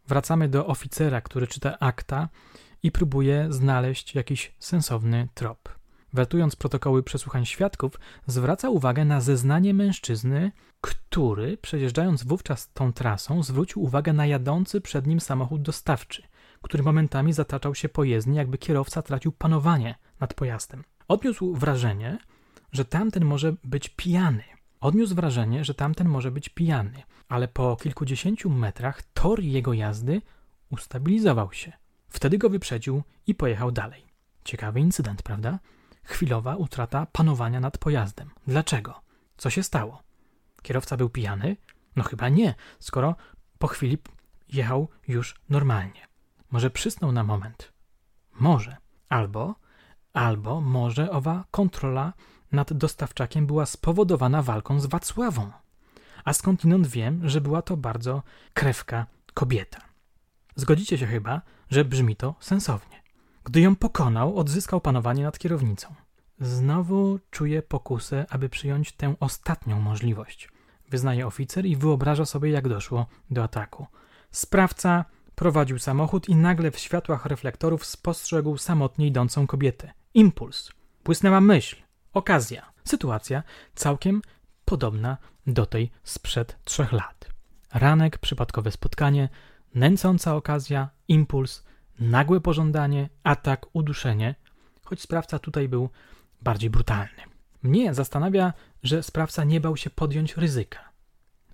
Wracamy 0.07 0.49
do 0.49 0.67
oficera, 0.67 1.21
który 1.21 1.47
czyta 1.47 1.79
akta 1.79 2.29
i 2.83 2.91
próbuje 2.91 3.47
znaleźć 3.49 4.15
jakiś 4.15 4.55
sensowny 4.59 5.27
trop 5.33 5.80
wertując 6.13 6.55
protokoły 6.55 7.03
przesłuchań 7.03 7.45
świadków, 7.45 7.99
zwraca 8.27 8.69
uwagę 8.69 9.05
na 9.05 9.21
zeznanie 9.21 9.73
mężczyzny, 9.73 10.51
który, 10.81 11.57
przejeżdżając 11.57 12.23
wówczas 12.23 12.73
tą 12.73 12.93
trasą, 12.93 13.43
zwrócił 13.43 13.83
uwagę 13.83 14.13
na 14.13 14.25
jadący 14.25 14.81
przed 14.81 15.07
nim 15.07 15.19
samochód 15.19 15.61
dostawczy, 15.61 16.23
który 16.61 16.83
momentami 16.83 17.33
zataczał 17.33 17.75
się 17.75 17.89
po 17.89 18.03
jezdni, 18.03 18.37
jakby 18.37 18.57
kierowca 18.57 19.01
tracił 19.01 19.31
panowanie 19.31 19.95
nad 20.19 20.33
pojazdem. 20.33 20.83
Odniósł 21.07 21.53
wrażenie, 21.53 22.17
że 22.71 22.85
tamten 22.85 23.25
może 23.25 23.55
być 23.63 23.89
pijany. 23.89 24.43
Odniósł 24.81 25.15
wrażenie, 25.15 25.65
że 25.65 25.73
tamten 25.73 26.09
może 26.09 26.31
być 26.31 26.49
pijany, 26.49 27.03
ale 27.29 27.47
po 27.47 27.75
kilkudziesięciu 27.75 28.49
metrach 28.49 29.01
tor 29.13 29.39
jego 29.39 29.73
jazdy 29.73 30.21
ustabilizował 30.69 31.53
się. 31.53 31.71
Wtedy 32.09 32.37
go 32.37 32.49
wyprzedził 32.49 33.03
i 33.27 33.35
pojechał 33.35 33.71
dalej. 33.71 34.05
Ciekawy 34.43 34.79
incydent, 34.79 35.23
prawda? 35.23 35.59
Chwilowa 36.03 36.55
utrata 36.55 37.05
panowania 37.11 37.59
nad 37.59 37.77
pojazdem. 37.77 38.29
Dlaczego? 38.47 39.01
Co 39.37 39.49
się 39.49 39.63
stało? 39.63 40.03
Kierowca 40.61 40.97
był 40.97 41.09
pijany? 41.09 41.57
No 41.95 42.03
chyba 42.03 42.29
nie, 42.29 42.55
skoro 42.79 43.15
po 43.59 43.67
chwili 43.67 43.97
jechał 44.49 44.89
już 45.07 45.35
normalnie. 45.49 46.07
Może 46.51 46.69
przysnął 46.69 47.11
na 47.11 47.23
moment. 47.23 47.73
Może. 48.33 48.77
Albo, 49.09 49.55
albo 50.13 50.61
może 50.61 51.11
owa 51.11 51.45
kontrola 51.51 52.13
nad 52.51 52.73
dostawczakiem 52.73 53.47
była 53.47 53.65
spowodowana 53.65 54.41
walką 54.41 54.79
z 54.79 54.85
Wacławą. 54.85 55.51
A 56.23 56.33
skądinąd 56.33 56.87
wiem, 56.87 57.29
że 57.29 57.41
była 57.41 57.61
to 57.61 57.77
bardzo 57.77 58.23
krewka 58.53 59.05
kobieta. 59.33 59.81
Zgodzicie 60.55 60.97
się 60.97 61.07
chyba, 61.07 61.41
że 61.69 61.85
brzmi 61.85 62.15
to 62.15 62.35
sensownie. 62.39 63.00
Gdy 63.43 63.61
ją 63.61 63.75
pokonał, 63.75 64.37
odzyskał 64.37 64.81
panowanie 64.81 65.23
nad 65.23 65.39
kierownicą. 65.39 65.95
Znowu 66.39 67.19
czuję 67.31 67.61
pokusę, 67.61 68.25
aby 68.29 68.49
przyjąć 68.49 68.91
tę 68.91 69.15
ostatnią 69.19 69.81
możliwość. 69.81 70.49
Wyznaje 70.89 71.27
oficer 71.27 71.65
i 71.65 71.75
wyobraża 71.75 72.25
sobie, 72.25 72.51
jak 72.51 72.67
doszło 72.67 73.05
do 73.31 73.43
ataku. 73.43 73.87
Sprawca 74.31 75.05
prowadził 75.35 75.79
samochód 75.79 76.29
i 76.29 76.35
nagle 76.35 76.71
w 76.71 76.79
światłach 76.79 77.25
reflektorów 77.25 77.85
spostrzegł 77.85 78.57
samotnie 78.57 79.07
idącą 79.07 79.47
kobietę. 79.47 79.93
Impuls. 80.13 80.71
Błysnęła 81.03 81.41
myśl. 81.41 81.75
Okazja. 82.13 82.71
Sytuacja 82.83 83.43
całkiem 83.75 84.21
podobna 84.65 85.17
do 85.47 85.65
tej 85.65 85.91
sprzed 86.03 86.57
trzech 86.63 86.91
lat. 86.91 87.29
Ranek, 87.73 88.17
przypadkowe 88.17 88.71
spotkanie, 88.71 89.29
nęcąca 89.75 90.35
okazja, 90.35 90.89
impuls, 91.07 91.63
nagłe 92.01 92.41
pożądanie, 92.41 93.09
atak, 93.23 93.65
uduszenie, 93.73 94.35
choć 94.83 95.01
sprawca 95.01 95.39
tutaj 95.39 95.69
był 95.69 95.89
bardziej 96.41 96.69
brutalny. 96.69 97.23
Mnie 97.63 97.93
zastanawia, 97.93 98.53
że 98.83 99.03
sprawca 99.03 99.43
nie 99.43 99.61
bał 99.61 99.77
się 99.77 99.89
podjąć 99.89 100.37
ryzyka. 100.37 100.91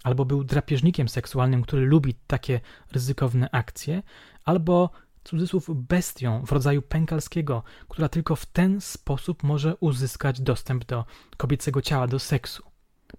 Albo 0.03 0.25
był 0.25 0.43
drapieżnikiem 0.43 1.09
seksualnym, 1.09 1.61
który 1.61 1.85
lubi 1.85 2.13
takie 2.27 2.59
ryzykowne 2.91 3.49
akcje, 3.51 4.03
albo 4.45 4.89
cudzysłów 5.23 5.69
bestią 5.87 6.45
w 6.45 6.51
rodzaju 6.51 6.81
pękalskiego, 6.81 7.63
która 7.87 8.09
tylko 8.09 8.35
w 8.35 8.45
ten 8.45 8.81
sposób 8.81 9.43
może 9.43 9.75
uzyskać 9.75 10.41
dostęp 10.41 10.85
do 10.85 11.05
kobiecego 11.37 11.81
ciała, 11.81 12.07
do 12.07 12.19
seksu. 12.19 12.63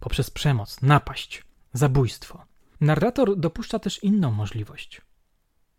Poprzez 0.00 0.30
przemoc, 0.30 0.82
napaść, 0.82 1.44
zabójstwo. 1.72 2.44
Narrator 2.80 3.36
dopuszcza 3.36 3.78
też 3.78 4.04
inną 4.04 4.30
możliwość. 4.30 5.00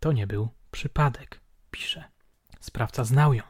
To 0.00 0.12
nie 0.12 0.26
był 0.26 0.48
przypadek, 0.70 1.40
pisze. 1.70 2.04
Sprawca 2.60 3.04
znał 3.04 3.34
ją, 3.34 3.42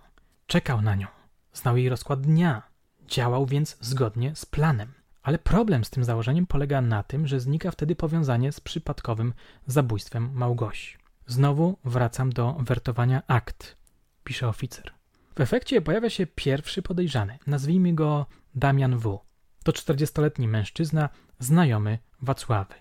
czekał 0.47 0.83
na 0.83 0.95
nią, 0.95 1.07
znał 1.53 1.77
jej 1.77 1.89
rozkład 1.89 2.21
dnia, 2.21 2.63
działał 3.03 3.47
więc 3.47 3.77
zgodnie 3.81 4.37
z 4.37 4.47
planem. 4.47 4.93
Ale 5.23 5.39
problem 5.39 5.85
z 5.85 5.91
tym 5.91 6.05
założeniem 6.05 6.47
polega 6.47 6.81
na 6.81 7.03
tym, 7.03 7.27
że 7.27 7.41
znika 7.41 7.71
wtedy 7.71 7.97
powiązanie 7.97 8.53
z 8.53 8.61
przypadkowym 8.61 9.35
zabójstwem 9.67 10.31
Małgosi. 10.33 10.97
Znowu 11.27 11.79
wracam 11.85 12.31
do 12.33 12.57
wertowania 12.61 13.23
akt, 13.27 13.77
pisze 14.25 14.49
oficer. 14.49 14.93
W 15.37 15.41
efekcie 15.41 15.83
pojawia 15.83 16.11
się 16.11 16.27
pierwszy 16.27 16.83
podejrzany, 16.83 17.39
nazwijmy 17.47 17.93
go 17.93 18.27
Damian 18.55 18.99
W. 18.99 19.21
To 19.65 19.73
40-letni 19.73 20.49
mężczyzna, 20.49 21.09
znajomy 21.39 21.99
Wacławy. 22.23 22.75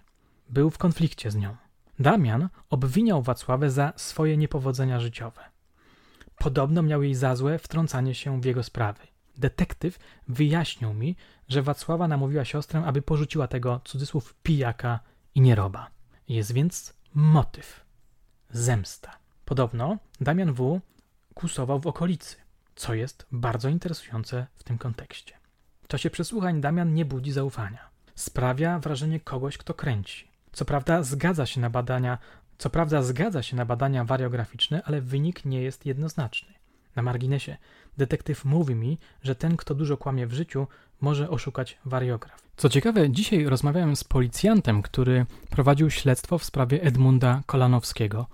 Był 0.50 0.70
w 0.70 0.78
konflikcie 0.78 1.32
z 1.32 1.36
nią. 1.36 1.56
Damian 2.00 2.50
obwiniał 2.70 3.22
Wacławę 3.22 3.72
za 3.72 3.94
swoje 3.96 4.38
niepowodzenia 4.38 5.00
życiowe. 5.00 5.42
Podobno 6.38 6.82
miał 6.82 7.04
jej 7.04 7.16
za 7.16 7.36
złe 7.36 7.60
wtrącanie 7.60 8.16
się 8.16 8.42
w 8.42 8.46
jego 8.46 8.64
sprawy. 8.64 9.08
Detektyw 9.38 10.00
wyjaśnił 10.28 10.94
mi, 10.94 11.16
że 11.48 11.62
Wacława 11.62 12.08
namówiła 12.08 12.46
siostrę, 12.46 12.84
aby 12.86 13.02
porzuciła 13.02 13.48
tego 13.48 13.82
cudzysłów 13.86 14.34
pijaka 14.44 15.00
i 15.36 15.42
nieroba. 15.42 15.90
Jest 16.30 16.52
więc 16.52 16.94
motyw. 17.14 17.86
Zemsta. 18.50 19.18
Podobno 19.46 19.98
Damian 20.22 20.54
W. 20.54 20.82
kusował 21.34 21.80
w 21.80 21.88
okolicy, 21.88 22.36
co 22.76 22.94
jest 22.94 23.26
bardzo 23.32 23.70
interesujące 23.70 24.48
w 24.56 24.64
tym 24.64 24.78
kontekście. 24.78 25.38
W 25.84 25.88
czasie 25.88 26.10
przesłuchań 26.10 26.62
Damian 26.62 26.94
nie 26.94 27.06
budzi 27.06 27.32
zaufania. 27.32 27.90
Sprawia 28.16 28.80
wrażenie 28.80 29.20
kogoś, 29.20 29.58
kto 29.58 29.74
kręci. 29.74 30.28
Co 30.52 30.66
prawda 30.66 31.04
zgadza 31.04 31.46
się 31.46 31.62
na 31.62 31.70
badania, 31.70 32.18
co 32.58 32.70
prawda 32.70 33.04
zgadza 33.04 33.44
się 33.44 33.56
na 33.56 33.66
badania 33.66 34.04
wariograficzne, 34.04 34.82
ale 34.86 35.02
wynik 35.02 35.46
nie 35.46 35.62
jest 35.62 35.86
jednoznaczny. 35.86 36.54
Na 36.96 37.02
marginesie, 37.02 37.58
detektyw 37.98 38.46
mówi 38.46 38.76
mi, 38.76 38.98
że 39.24 39.36
ten, 39.36 39.58
kto 39.58 39.76
dużo 39.76 39.98
kłamie 39.98 40.28
w 40.28 40.34
życiu, 40.34 40.68
może 41.02 41.30
oszukać 41.30 41.78
wariograf. 41.86 42.42
Co 42.58 42.70
ciekawe, 42.70 43.10
dzisiaj 43.10 43.46
rozmawiałem 43.46 43.96
z 43.96 44.04
policjantem, 44.04 44.82
który 44.82 45.26
prowadził 45.50 45.90
śledztwo 45.90 46.38
w 46.38 46.44
sprawie 46.44 46.84
Edmunda 46.84 47.42
Kolanowskiego 47.46 48.28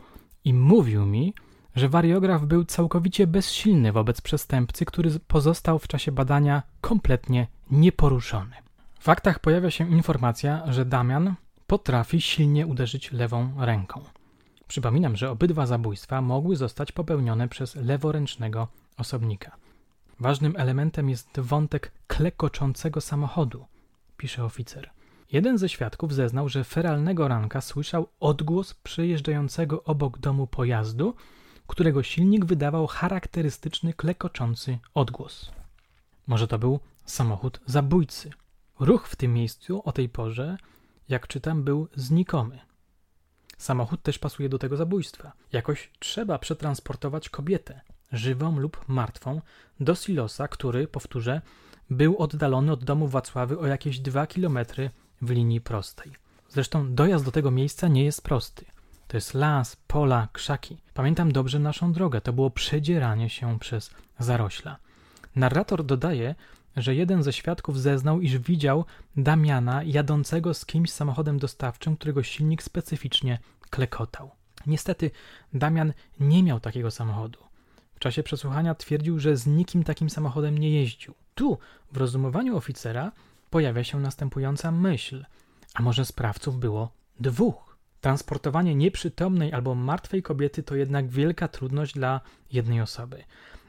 i 0.45 0.53
mówił 0.53 1.05
mi, 1.05 1.33
że 1.75 1.89
wariograf 1.89 2.45
był 2.45 2.63
całkowicie 2.63 3.27
bezsilny 3.27 3.91
wobec 3.91 4.21
przestępcy, 4.21 4.85
który 4.85 5.19
pozostał 5.27 5.79
w 5.79 5.87
czasie 5.87 6.11
badania 6.11 6.63
kompletnie 6.81 7.47
nieporuszony. 7.71 8.55
W 8.99 9.03
faktach 9.03 9.39
pojawia 9.39 9.71
się 9.71 9.89
informacja, 9.89 10.63
że 10.71 10.85
Damian 10.85 11.35
potrafi 11.67 12.21
silnie 12.21 12.67
uderzyć 12.67 13.11
lewą 13.11 13.53
ręką. 13.57 14.01
Przypominam, 14.67 15.15
że 15.15 15.31
obydwa 15.31 15.65
zabójstwa 15.65 16.21
mogły 16.21 16.55
zostać 16.55 16.91
popełnione 16.91 17.47
przez 17.47 17.75
leworęcznego 17.75 18.67
osobnika. 18.97 19.57
Ważnym 20.19 20.53
elementem 20.57 21.09
jest 21.09 21.39
wątek 21.39 21.91
klekoczącego 22.07 23.01
samochodu, 23.01 23.65
pisze 24.17 24.43
oficer. 24.43 24.89
Jeden 25.31 25.57
ze 25.57 25.69
świadków 25.69 26.13
zeznał, 26.13 26.49
że 26.49 26.63
feralnego 26.63 27.27
ranka 27.27 27.61
słyszał 27.61 28.07
odgłos 28.19 28.73
przejeżdżającego 28.73 29.83
obok 29.83 30.17
domu 30.17 30.47
pojazdu, 30.47 31.15
którego 31.67 32.03
silnik 32.03 32.45
wydawał 32.45 32.87
charakterystyczny 32.87 33.93
klekoczący 33.93 34.77
odgłos. 34.93 35.51
Może 36.27 36.47
to 36.47 36.59
był 36.59 36.79
samochód 37.05 37.59
zabójcy. 37.65 38.29
Ruch 38.79 39.07
w 39.07 39.15
tym 39.15 39.33
miejscu 39.33 39.81
o 39.85 39.91
tej 39.91 40.09
porze, 40.09 40.57
jak 41.09 41.27
czytam, 41.27 41.63
był 41.63 41.87
znikomy. 41.95 42.59
Samochód 43.57 44.01
też 44.01 44.19
pasuje 44.19 44.49
do 44.49 44.59
tego 44.59 44.77
zabójstwa. 44.77 45.31
Jakoś 45.51 45.91
trzeba 45.99 46.39
przetransportować 46.39 47.29
kobietę, 47.29 47.81
żywą 48.11 48.59
lub 48.59 48.85
martwą, 48.87 49.41
do 49.79 49.95
silosa, 49.95 50.47
który, 50.47 50.87
powtórzę, 50.87 51.41
był 51.89 52.17
oddalony 52.17 52.71
od 52.71 52.83
domu 52.83 53.07
Wacławy 53.07 53.59
o 53.59 53.67
jakieś 53.67 53.99
dwa 53.99 54.27
kilometry 54.27 54.89
w 55.21 55.29
linii 55.29 55.61
prostej. 55.61 56.11
Zresztą 56.49 56.93
dojazd 56.93 57.25
do 57.25 57.31
tego 57.31 57.51
miejsca 57.51 57.87
nie 57.87 58.03
jest 58.03 58.21
prosty. 58.21 58.65
To 59.07 59.17
jest 59.17 59.33
las, 59.33 59.75
pola, 59.87 60.27
krzaki. 60.33 60.77
Pamiętam 60.93 61.31
dobrze 61.31 61.59
naszą 61.59 61.93
drogę. 61.93 62.21
To 62.21 62.33
było 62.33 62.49
przedzieranie 62.49 63.29
się 63.29 63.59
przez 63.59 63.91
zarośla. 64.19 64.77
Narrator 65.35 65.83
dodaje, 65.83 66.35
że 66.75 66.95
jeden 66.95 67.23
ze 67.23 67.33
świadków 67.33 67.81
zeznał, 67.81 68.21
iż 68.21 68.37
widział 68.37 68.85
Damiana 69.17 69.83
jadącego 69.83 70.53
z 70.53 70.65
kimś 70.65 70.91
samochodem 70.91 71.39
dostawczym, 71.39 71.97
którego 71.97 72.23
silnik 72.23 72.63
specyficznie 72.63 73.39
klekotał. 73.69 74.31
Niestety, 74.67 75.11
Damian 75.53 75.93
nie 76.19 76.43
miał 76.43 76.59
takiego 76.59 76.91
samochodu. 76.91 77.39
W 77.95 77.99
czasie 77.99 78.23
przesłuchania 78.23 78.75
twierdził, 78.75 79.19
że 79.19 79.37
z 79.37 79.47
nikim 79.47 79.83
takim 79.83 80.09
samochodem 80.09 80.57
nie 80.57 80.69
jeździł. 80.69 81.13
Tu, 81.35 81.57
w 81.91 81.97
rozumowaniu 81.97 82.57
oficera, 82.57 83.11
pojawia 83.49 83.83
się 83.83 83.99
następująca 83.99 84.71
myśl: 84.71 85.25
a 85.73 85.81
może 85.81 86.05
sprawców 86.05 86.59
było 86.59 86.91
dwóch? 87.19 87.77
Transportowanie 88.01 88.75
nieprzytomnej 88.75 89.53
albo 89.53 89.75
martwej 89.75 90.23
kobiety 90.23 90.63
to 90.63 90.75
jednak 90.75 91.07
wielka 91.07 91.47
trudność 91.47 91.93
dla 91.93 92.21
jednej 92.51 92.81
osoby. 92.81 93.23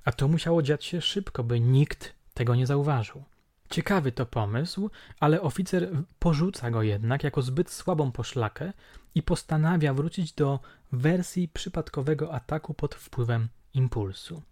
A 0.04 0.12
to 0.12 0.28
musiało 0.28 0.62
dziać 0.62 0.84
się 0.84 1.00
szybko, 1.00 1.44
by 1.44 1.60
nikt 1.60 2.15
tego 2.36 2.54
nie 2.54 2.66
zauważył. 2.66 3.22
Ciekawy 3.70 4.12
to 4.12 4.26
pomysł, 4.26 4.90
ale 5.20 5.40
oficer 5.40 5.88
porzuca 6.18 6.70
go 6.70 6.82
jednak 6.82 7.24
jako 7.24 7.42
zbyt 7.42 7.70
słabą 7.70 8.12
poszlakę 8.12 8.72
i 9.14 9.22
postanawia 9.22 9.94
wrócić 9.94 10.32
do 10.32 10.60
wersji 10.92 11.48
przypadkowego 11.48 12.34
ataku 12.34 12.74
pod 12.74 12.94
wpływem 12.94 13.48
impulsu. 13.74 14.42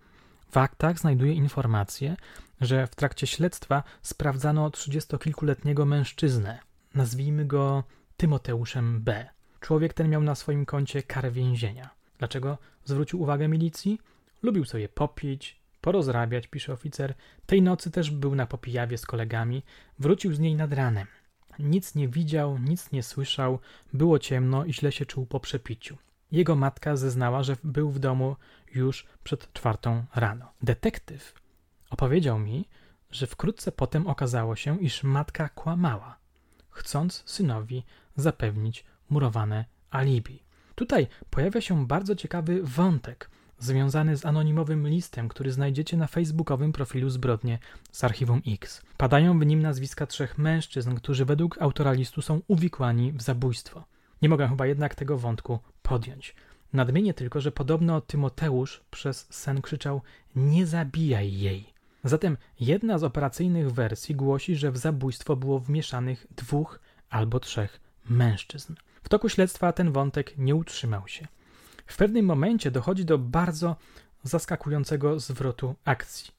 W 0.51 0.57
aktach 0.57 0.99
znajduje 0.99 1.33
informację, 1.33 2.16
że 2.61 2.87
w 2.87 2.94
trakcie 2.94 3.27
śledztwa 3.27 3.83
sprawdzano 4.03 4.70
trzydziestokilkuletniego 4.70 5.87
mężczyznę. 5.87 6.59
Nazwijmy 6.94 7.44
go 7.44 7.85
Tymoteuszem 8.16 9.01
B. 9.03 9.29
Człowiek 9.61 9.94
ten 9.94 10.09
miał 10.09 10.23
na 10.23 10.35
swoim 10.35 10.66
koncie 10.66 11.03
karę 11.03 11.31
więzienia. 11.31 11.90
Dlaczego 12.18 12.59
zwrócił 12.85 13.23
uwagę 13.23 13.49
milicji? 13.49 14.01
Lubił 14.42 14.64
sobie 14.64 14.88
popić, 14.88 15.61
porozrabiać, 15.85 16.47
pisze 16.47 16.73
oficer. 16.73 17.14
Tej 17.47 17.62
nocy 17.62 17.90
też 17.90 18.11
był 18.11 18.35
na 18.35 18.47
popijawie 18.47 18.99
z 18.99 19.07
kolegami. 19.07 19.62
Wrócił 19.99 20.35
z 20.35 20.38
niej 20.38 20.55
nad 20.55 20.73
ranem. 20.73 21.07
Nic 21.59 21.94
nie 21.94 22.09
widział, 22.09 22.59
nic 22.59 22.92
nie 22.92 23.03
słyszał, 23.03 23.59
było 23.92 24.18
ciemno 24.18 24.64
i 24.64 24.73
źle 24.73 24.92
się 24.92 25.07
czuł 25.07 25.27
po 25.27 25.40
przepiciu. 25.40 25.97
Jego 26.33 26.57
matka 26.57 26.97
zeznała, 26.97 27.42
że 27.42 27.57
był 27.64 27.90
w 27.90 27.99
domu 27.99 28.37
już 28.75 29.07
przed 29.25 29.53
czwartą 29.53 30.05
rano. 30.14 30.53
Detektyw 30.62 31.35
opowiedział 31.90 32.38
mi, 32.38 32.68
że 33.11 33.27
wkrótce 33.27 33.73
potem 33.73 34.07
okazało 34.07 34.57
się, 34.57 34.79
iż 34.81 35.03
matka 35.03 35.49
kłamała. 35.49 36.16
chcąc 36.70 37.23
synowi 37.27 37.85
zapewnić 38.16 38.85
murowane 39.11 39.64
alibi. 39.90 40.42
Tutaj 40.75 41.07
pojawia 41.31 41.61
się 41.61 41.87
bardzo 41.87 42.16
ciekawy 42.16 42.62
wątek 42.62 43.31
związany 43.64 44.16
z 44.16 44.27
anonimowym 44.27 44.88
listem, 44.88 45.29
który 45.29 45.53
znajdziecie 45.53 45.96
na 45.96 46.07
facebookowym 46.07 46.72
profilu 46.72 47.11
Zbrodnie 47.11 47.59
z 47.92 48.05
Archiwum 48.05 48.42
X. 48.46 48.83
Padają 48.96 49.38
w 49.38 49.46
nim 49.46 49.62
nazwiska 49.62 50.07
trzech 50.07 50.38
mężczyzn, 50.38 50.94
którzy 50.94 51.24
według 51.24 51.62
autora 51.62 51.92
listu 51.92 52.22
są 52.22 52.40
uwikłani 52.48 53.12
w 53.12 53.22
zabójstwo. 53.22 53.85
Nie 54.22 54.29
mogę 54.29 54.48
chyba 54.48 54.66
jednak 54.66 54.94
tego 54.94 55.18
wątku 55.18 55.59
podjąć. 55.83 56.35
Nadmienię 56.72 57.14
tylko, 57.14 57.40
że 57.40 57.53
podobno 57.53 58.00
Tymoteusz 58.00 58.83
przez 58.90 59.27
sen 59.31 59.62
krzyczał: 59.62 60.03
Nie 60.37 60.66
zabijaj 60.66 61.33
jej. 61.33 61.74
Zatem 62.05 62.37
jedna 62.61 62.98
z 62.98 63.05
operacyjnych 63.05 63.72
wersji 63.72 64.14
głosi, 64.14 64.57
że 64.57 64.72
w 64.72 64.79
zabójstwo 64.79 65.37
było 65.37 65.59
wmieszanych 65.59 66.27
dwóch 66.37 66.81
albo 67.11 67.40
trzech 67.40 67.81
mężczyzn. 68.05 68.74
W 69.03 69.09
toku 69.09 69.29
śledztwa 69.29 69.72
ten 69.72 69.92
wątek 69.92 70.38
nie 70.38 70.55
utrzymał 70.55 71.09
się. 71.09 71.29
W 71.87 71.97
pewnym 71.97 72.25
momencie 72.27 72.70
dochodzi 72.70 73.05
do 73.05 73.18
bardzo 73.18 73.77
zaskakującego 74.23 75.20
zwrotu 75.20 75.75
akcji. 75.85 76.31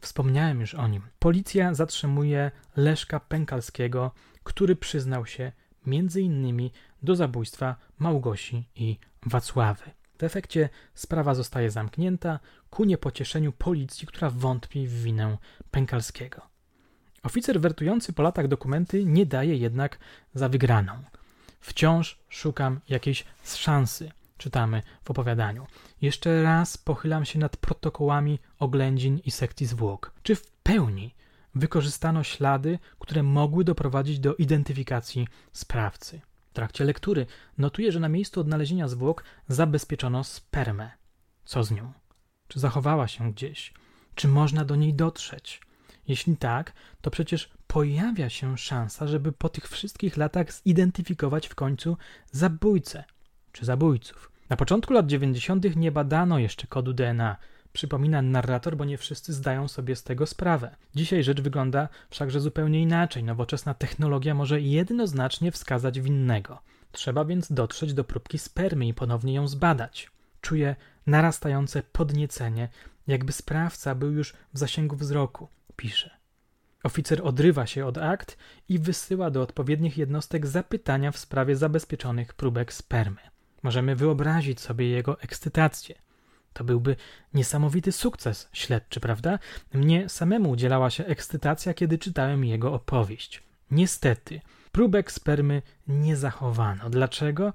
Wspomniałem 0.00 0.60
już 0.60 0.74
o 0.74 0.88
nim. 0.88 1.02
Policja 1.18 1.74
zatrzymuje 1.74 2.50
Leszka 2.76 3.20
Pękalskiego, 3.20 4.10
który 4.44 4.76
przyznał 4.76 5.26
się 5.26 5.52
innymi 6.16 6.72
do 7.02 7.16
zabójstwa 7.16 7.76
Małgosi 7.98 8.64
i 8.76 8.98
Wacławy. 9.26 9.90
W 10.18 10.22
efekcie 10.22 10.68
sprawa 10.94 11.34
zostaje 11.34 11.70
zamknięta 11.70 12.40
ku 12.70 12.84
niepocieszeniu 12.84 13.52
policji, 13.52 14.06
która 14.06 14.30
wątpi 14.30 14.86
w 14.86 15.02
winę 15.02 15.38
Pękalskiego. 15.70 16.42
Oficer 17.22 17.60
wertujący 17.60 18.12
po 18.12 18.22
latach 18.22 18.48
dokumenty 18.48 19.04
nie 19.04 19.26
daje 19.26 19.56
jednak 19.56 19.98
za 20.34 20.48
wygraną. 20.48 20.92
Wciąż 21.60 22.18
szukam 22.28 22.80
jakiejś 22.88 23.24
szansy, 23.44 24.10
czytamy 24.38 24.82
w 25.04 25.10
opowiadaniu. 25.10 25.66
Jeszcze 26.00 26.42
raz 26.42 26.78
pochylam 26.78 27.24
się 27.24 27.38
nad 27.38 27.56
protokołami 27.56 28.38
oględzin 28.58 29.18
i 29.24 29.30
sekcji 29.30 29.66
zwłok. 29.66 30.12
Czy 30.22 30.36
w 30.36 30.50
pełni 30.50 31.14
wykorzystano 31.54 32.22
ślady, 32.22 32.78
które 32.98 33.22
mogły 33.22 33.64
doprowadzić 33.64 34.18
do 34.18 34.34
identyfikacji 34.34 35.28
sprawcy? 35.52 36.20
W 36.50 36.52
trakcie 36.52 36.84
lektury 36.84 37.26
notuję, 37.58 37.92
że 37.92 38.00
na 38.00 38.08
miejscu 38.08 38.40
odnalezienia 38.40 38.88
zwłok 38.88 39.24
zabezpieczono 39.48 40.24
spermę. 40.24 40.90
Co 41.44 41.64
z 41.64 41.70
nią? 41.70 41.92
Czy 42.48 42.60
zachowała 42.60 43.08
się 43.08 43.32
gdzieś? 43.32 43.74
Czy 44.14 44.28
można 44.28 44.64
do 44.64 44.76
niej 44.76 44.94
dotrzeć? 44.94 45.60
Jeśli 46.08 46.36
tak, 46.36 46.72
to 47.00 47.10
przecież 47.10 47.50
pojawia 47.66 48.28
się 48.30 48.58
szansa, 48.58 49.06
żeby 49.06 49.32
po 49.32 49.48
tych 49.48 49.68
wszystkich 49.68 50.16
latach 50.16 50.52
zidentyfikować 50.52 51.46
w 51.46 51.54
końcu 51.54 51.96
zabójcę 52.32 53.04
czy 53.52 53.64
zabójców. 53.64 54.32
Na 54.48 54.56
początku 54.56 54.92
lat 54.92 55.06
90. 55.06 55.76
nie 55.76 55.92
badano 55.92 56.38
jeszcze 56.38 56.66
kodu 56.66 56.92
DNA. 56.92 57.36
Przypomina 57.72 58.22
narrator, 58.22 58.76
bo 58.76 58.84
nie 58.84 58.98
wszyscy 58.98 59.32
zdają 59.32 59.68
sobie 59.68 59.96
z 59.96 60.02
tego 60.02 60.26
sprawę. 60.26 60.76
Dzisiaj 60.94 61.22
rzecz 61.24 61.40
wygląda 61.40 61.88
wszakże 62.10 62.40
zupełnie 62.40 62.82
inaczej. 62.82 63.24
Nowoczesna 63.24 63.74
technologia 63.74 64.34
może 64.34 64.60
jednoznacznie 64.60 65.52
wskazać 65.52 66.00
winnego. 66.00 66.62
Trzeba 66.92 67.24
więc 67.24 67.52
dotrzeć 67.52 67.94
do 67.94 68.04
próbki 68.04 68.38
spermy 68.38 68.86
i 68.86 68.94
ponownie 68.94 69.34
ją 69.34 69.48
zbadać. 69.48 70.10
Czuję 70.40 70.76
narastające 71.06 71.82
podniecenie, 71.82 72.68
jakby 73.06 73.32
sprawca 73.32 73.94
był 73.94 74.10
już 74.12 74.32
w 74.52 74.58
zasięgu 74.58 74.96
wzroku, 74.96 75.48
pisze. 75.76 76.10
Oficer 76.82 77.20
odrywa 77.24 77.66
się 77.66 77.86
od 77.86 77.98
akt 77.98 78.38
i 78.68 78.78
wysyła 78.78 79.30
do 79.30 79.42
odpowiednich 79.42 79.98
jednostek 79.98 80.46
zapytania 80.46 81.12
w 81.12 81.18
sprawie 81.18 81.56
zabezpieczonych 81.56 82.34
próbek 82.34 82.72
spermy. 82.72 83.20
Możemy 83.62 83.96
wyobrazić 83.96 84.60
sobie 84.60 84.88
jego 84.88 85.20
ekscytację. 85.20 85.94
To 86.52 86.64
byłby 86.64 86.96
niesamowity 87.34 87.92
sukces 87.92 88.48
śledczy, 88.52 89.00
prawda? 89.00 89.38
Mnie 89.74 90.08
samemu 90.08 90.50
udzielała 90.50 90.90
się 90.90 91.04
ekscytacja, 91.06 91.74
kiedy 91.74 91.98
czytałem 91.98 92.44
jego 92.44 92.72
opowieść. 92.72 93.42
Niestety, 93.70 94.40
próbek 94.72 95.12
spermy 95.12 95.62
nie 95.88 96.16
zachowano. 96.16 96.90
Dlaczego? 96.90 97.52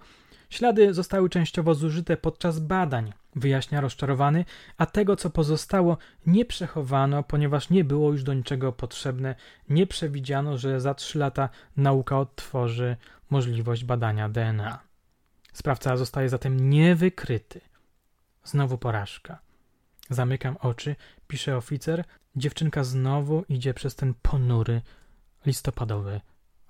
Ślady 0.49 0.93
zostały 0.93 1.29
częściowo 1.29 1.75
zużyte 1.75 2.17
podczas 2.17 2.59
badań, 2.59 3.13
wyjaśnia 3.35 3.81
rozczarowany, 3.81 4.45
a 4.77 4.85
tego, 4.85 5.15
co 5.15 5.29
pozostało, 5.29 5.97
nie 6.25 6.45
przechowano, 6.45 7.23
ponieważ 7.23 7.69
nie 7.69 7.83
było 7.83 8.11
już 8.11 8.23
do 8.23 8.33
niczego 8.33 8.71
potrzebne. 8.71 9.35
Nie 9.69 9.87
przewidziano, 9.87 10.57
że 10.57 10.81
za 10.81 10.93
trzy 10.93 11.19
lata 11.19 11.49
nauka 11.77 12.19
odtworzy 12.19 12.95
możliwość 13.29 13.83
badania 13.83 14.29
DNA. 14.29 14.79
Sprawca 15.53 15.97
zostaje 15.97 16.29
zatem 16.29 16.69
niewykryty. 16.69 17.61
Znowu 18.43 18.77
porażka. 18.77 19.39
Zamykam 20.09 20.57
oczy, 20.57 20.95
pisze 21.27 21.57
oficer. 21.57 22.03
Dziewczynka 22.35 22.83
znowu 22.83 23.45
idzie 23.49 23.73
przez 23.73 23.95
ten 23.95 24.13
ponury, 24.21 24.81
listopadowy 25.45 26.21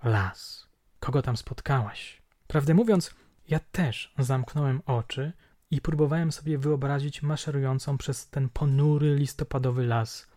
las. 0.03 0.67
Kogo 0.99 1.21
tam 1.21 1.37
spotkałaś? 1.37 2.21
Prawdę 2.47 2.73
mówiąc, 2.73 3.15
ja 3.47 3.59
też 3.71 4.13
zamknąłem 4.19 4.81
oczy 4.85 5.33
i 5.71 5.81
próbowałem 5.81 6.31
sobie 6.31 6.57
wyobrazić 6.57 7.21
maszerującą 7.21 7.97
przez 7.97 8.29
ten 8.29 8.49
ponury 8.49 9.15
listopadowy 9.15 9.85
las 9.85 10.27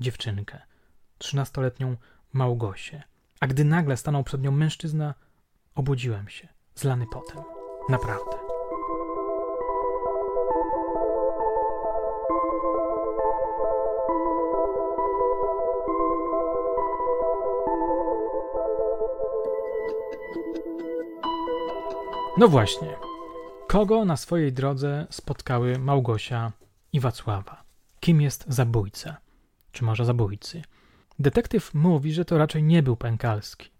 dziewczynkę, 0.00 0.62
trzynastoletnią 1.18 1.96
Małgosię. 2.32 3.02
A 3.40 3.46
gdy 3.46 3.64
nagle 3.64 3.96
stanął 3.96 4.24
przed 4.24 4.42
nią 4.42 4.50
mężczyzna, 4.50 5.14
obudziłem 5.74 6.28
się, 6.28 6.48
zlany 6.74 7.06
potem. 7.12 7.55
Naprawdę. 7.88 8.36
No 22.38 22.48
właśnie. 22.48 22.96
Kogo 23.66 24.04
na 24.04 24.16
swojej 24.16 24.52
drodze 24.52 25.06
spotkały 25.10 25.78
Małgosia 25.78 26.52
i 26.92 27.00
Wacława? 27.00 27.62
Kim 28.00 28.20
jest 28.20 28.44
zabójca? 28.48 29.16
Czy 29.72 29.84
może 29.84 30.04
zabójcy? 30.04 30.62
Detektyw 31.18 31.74
mówi, 31.74 32.12
że 32.12 32.24
to 32.24 32.38
raczej 32.38 32.62
nie 32.62 32.82
był 32.82 32.96
Pękalski. 32.96 33.75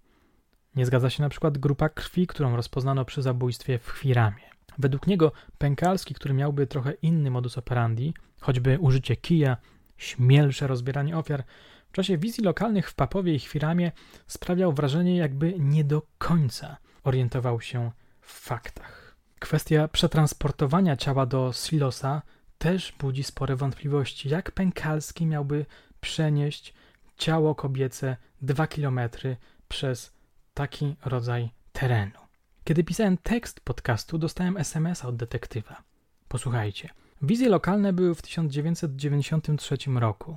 Nie 0.77 0.87
zgadza 0.87 1.11
się 1.11 1.23
na 1.23 1.29
przykład 1.29 1.59
grupa 1.59 1.89
krwi, 1.89 2.27
którą 2.27 2.57
rozpoznano 2.57 3.05
przy 3.05 3.23
zabójstwie 3.23 3.79
w 3.79 3.89
Chwiramie. 3.89 4.43
Według 4.79 5.07
niego 5.07 5.33
Pękalski, 5.59 6.15
który 6.15 6.35
miałby 6.35 6.67
trochę 6.67 6.93
inny 6.93 7.31
modus 7.31 7.59
operandi, 7.59 8.15
choćby 8.41 8.79
użycie 8.81 9.17
kija, 9.17 9.57
śmielsze 9.97 10.67
rozbieranie 10.67 11.19
ofiar, 11.19 11.45
w 11.89 11.93
czasie 11.93 12.19
wizji 12.19 12.45
lokalnych 12.45 12.91
w 12.91 12.95
Papowie 12.95 13.35
i 13.35 13.39
Chwiramie 13.39 13.93
sprawiał 14.27 14.73
wrażenie, 14.73 15.17
jakby 15.17 15.55
nie 15.59 15.85
do 15.85 16.03
końca 16.19 16.77
orientował 17.05 17.61
się 17.61 17.91
w 18.21 18.33
faktach. 18.33 19.17
Kwestia 19.39 19.89
przetransportowania 19.89 20.97
ciała 20.97 21.27
do 21.27 21.53
silosa 21.53 22.23
też 22.59 22.93
budzi 22.99 23.23
spore 23.25 23.57
wątpliwości. 23.57 24.29
Jak 24.29 24.53
Pękalski 24.53 25.27
miałby 25.27 25.67
przenieść 26.01 26.75
ciało 27.17 27.55
kobiece 27.55 28.17
dwa 28.43 28.67
kilometry 28.67 29.37
przez 29.69 30.16
taki 30.57 30.97
rodzaj 31.05 31.51
terenu. 31.73 32.21
Kiedy 32.65 32.85
pisałem 32.85 33.17
tekst 33.17 33.61
podcastu, 33.61 34.19
dostałem 34.19 34.57
SMS-a 34.57 35.09
od 35.09 35.17
detektywa. 35.17 35.83
Posłuchajcie. 36.29 36.89
Wizje 37.23 37.49
lokalne 37.49 37.93
były 37.93 38.15
w 38.15 38.23
1993 38.23 39.77
roku, 39.95 40.37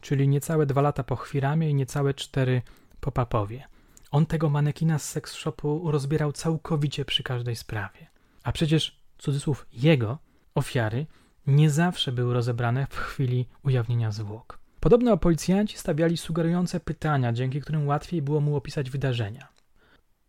czyli 0.00 0.28
niecałe 0.28 0.66
dwa 0.66 0.80
lata 0.80 1.02
po 1.04 1.16
Chwiramie 1.16 1.70
i 1.70 1.74
niecałe 1.74 2.14
cztery 2.14 2.62
po 3.00 3.12
Papowie. 3.12 3.64
On 4.10 4.26
tego 4.26 4.50
manekina 4.50 4.98
z 4.98 5.04
seks 5.04 5.34
shopu 5.34 5.90
rozbierał 5.90 6.32
całkowicie 6.32 7.04
przy 7.04 7.22
każdej 7.22 7.56
sprawie. 7.56 8.06
A 8.42 8.52
przecież, 8.52 9.00
cudzysłów, 9.18 9.66
jego 9.72 10.18
ofiary 10.54 11.06
nie 11.46 11.70
zawsze 11.70 12.12
były 12.12 12.34
rozebrane 12.34 12.86
w 12.86 12.96
chwili 12.96 13.46
ujawnienia 13.62 14.12
zwłok. 14.12 14.59
Podobno 14.80 15.16
policjanci 15.16 15.78
stawiali 15.78 16.16
sugerujące 16.16 16.80
pytania, 16.80 17.32
dzięki 17.32 17.60
którym 17.60 17.86
łatwiej 17.86 18.22
było 18.22 18.40
mu 18.40 18.56
opisać 18.56 18.90
wydarzenia. 18.90 19.48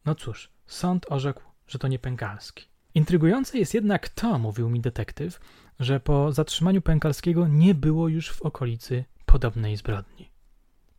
No 0.06 0.16
cóż, 0.16 0.50
sąd 0.68 1.06
orzekł, 1.10 1.42
że 1.68 1.80
to 1.80 1.88
nie 1.88 2.00
Pękalski. 2.00 2.66
Intrygujące 2.96 3.58
jest 3.58 3.74
jednak 3.74 4.10
to, 4.10 4.40
mówił 4.40 4.70
mi 4.70 4.82
detektyw, 4.82 5.40
że 5.80 6.00
po 6.00 6.32
zatrzymaniu 6.32 6.82
Pękalskiego 6.82 7.48
nie 7.48 7.76
było 7.76 8.08
już 8.08 8.32
w 8.32 8.42
okolicy 8.42 9.04
podobnej 9.26 9.78
zbrodni. 9.78 10.30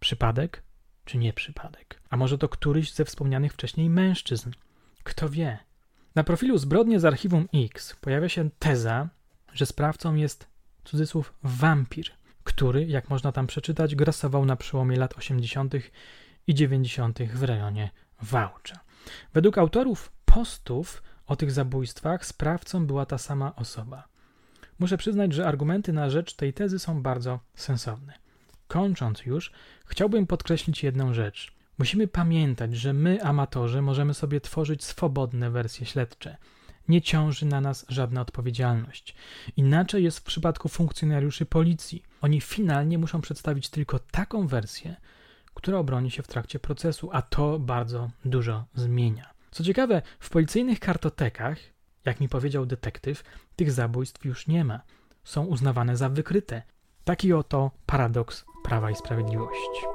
Przypadek 0.00 0.62
czy 1.04 1.18
nie 1.18 1.32
przypadek? 1.32 2.02
A 2.10 2.16
może 2.16 2.38
to 2.38 2.48
któryś 2.48 2.92
ze 2.92 3.04
wspomnianych 3.04 3.52
wcześniej 3.52 3.90
mężczyzn? 3.90 4.50
Kto 5.02 5.28
wie? 5.28 5.58
Na 6.14 6.24
profilu 6.24 6.58
zbrodnie 6.58 7.00
z 7.00 7.04
archiwum 7.04 7.48
X 7.54 7.96
pojawia 8.00 8.28
się 8.28 8.50
teza, 8.58 9.08
że 9.52 9.66
sprawcą 9.66 10.14
jest 10.14 10.46
cudzysłów 10.84 11.34
wampir– 11.42 12.06
który, 12.44 12.84
jak 12.84 13.10
można 13.10 13.32
tam 13.32 13.46
przeczytać, 13.46 13.94
grasował 13.94 14.44
na 14.44 14.56
przełomie 14.56 14.96
lat 14.96 15.18
80. 15.18 15.74
i 16.46 16.54
90. 16.54 17.18
w 17.22 17.42
rejonie 17.42 17.90
Wałcza. 18.22 18.80
Według 19.34 19.58
autorów 19.58 20.12
postów 20.24 21.02
o 21.26 21.36
tych 21.36 21.52
zabójstwach 21.52 22.26
sprawcą 22.26 22.86
była 22.86 23.06
ta 23.06 23.18
sama 23.18 23.56
osoba. 23.56 24.08
Muszę 24.78 24.96
przyznać, 24.96 25.32
że 25.32 25.46
argumenty 25.46 25.92
na 25.92 26.10
rzecz 26.10 26.34
tej 26.34 26.52
tezy 26.52 26.78
są 26.78 27.02
bardzo 27.02 27.40
sensowne. 27.54 28.12
Kończąc 28.68 29.26
już, 29.26 29.52
chciałbym 29.84 30.26
podkreślić 30.26 30.82
jedną 30.82 31.14
rzecz. 31.14 31.54
Musimy 31.78 32.08
pamiętać, 32.08 32.76
że 32.76 32.92
my, 32.92 33.22
amatorzy, 33.22 33.82
możemy 33.82 34.14
sobie 34.14 34.40
tworzyć 34.40 34.84
swobodne 34.84 35.50
wersje 35.50 35.86
śledcze. 35.86 36.36
Nie 36.88 37.02
ciąży 37.02 37.46
na 37.46 37.60
nas 37.60 37.86
żadna 37.88 38.20
odpowiedzialność. 38.20 39.14
Inaczej 39.56 40.04
jest 40.04 40.18
w 40.18 40.22
przypadku 40.22 40.68
funkcjonariuszy 40.68 41.46
policji. 41.46 42.02
Oni 42.20 42.40
finalnie 42.40 42.98
muszą 42.98 43.20
przedstawić 43.20 43.68
tylko 43.68 43.98
taką 43.98 44.46
wersję, 44.46 44.96
która 45.54 45.78
obroni 45.78 46.10
się 46.10 46.22
w 46.22 46.28
trakcie 46.28 46.58
procesu, 46.58 47.08
a 47.12 47.22
to 47.22 47.58
bardzo 47.58 48.10
dużo 48.24 48.64
zmienia. 48.74 49.30
Co 49.50 49.64
ciekawe, 49.64 50.02
w 50.18 50.30
policyjnych 50.30 50.80
kartotekach, 50.80 51.58
jak 52.04 52.20
mi 52.20 52.28
powiedział 52.28 52.66
detektyw, 52.66 53.24
tych 53.56 53.72
zabójstw 53.72 54.24
już 54.24 54.46
nie 54.46 54.64
ma. 54.64 54.80
Są 55.24 55.44
uznawane 55.44 55.96
za 55.96 56.08
wykryte. 56.08 56.62
Taki 57.04 57.32
oto 57.32 57.70
paradoks 57.86 58.44
Prawa 58.64 58.90
i 58.90 58.96
Sprawiedliwości. 58.96 59.91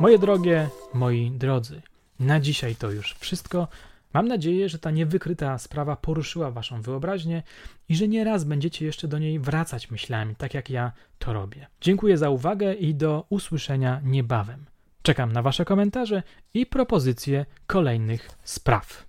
Moje 0.00 0.18
drogie, 0.18 0.68
moi 0.94 1.30
drodzy, 1.30 1.82
na 2.20 2.40
dzisiaj 2.40 2.76
to 2.76 2.90
już 2.90 3.14
wszystko. 3.14 3.68
Mam 4.12 4.28
nadzieję, 4.28 4.68
że 4.68 4.78
ta 4.78 4.90
niewykryta 4.90 5.58
sprawa 5.58 5.96
poruszyła 5.96 6.50
Waszą 6.50 6.82
wyobraźnię 6.82 7.42
i 7.88 7.96
że 7.96 8.08
nie 8.08 8.24
raz 8.24 8.44
będziecie 8.44 8.86
jeszcze 8.86 9.08
do 9.08 9.18
niej 9.18 9.38
wracać 9.38 9.90
myślami, 9.90 10.36
tak 10.36 10.54
jak 10.54 10.70
ja 10.70 10.92
to 11.18 11.32
robię. 11.32 11.66
Dziękuję 11.80 12.18
za 12.18 12.30
uwagę 12.30 12.74
i 12.74 12.94
do 12.94 13.26
usłyszenia 13.30 14.00
niebawem. 14.04 14.64
Czekam 15.02 15.32
na 15.32 15.42
Wasze 15.42 15.64
komentarze 15.64 16.22
i 16.54 16.66
propozycje 16.66 17.46
kolejnych 17.66 18.30
spraw. 18.44 19.05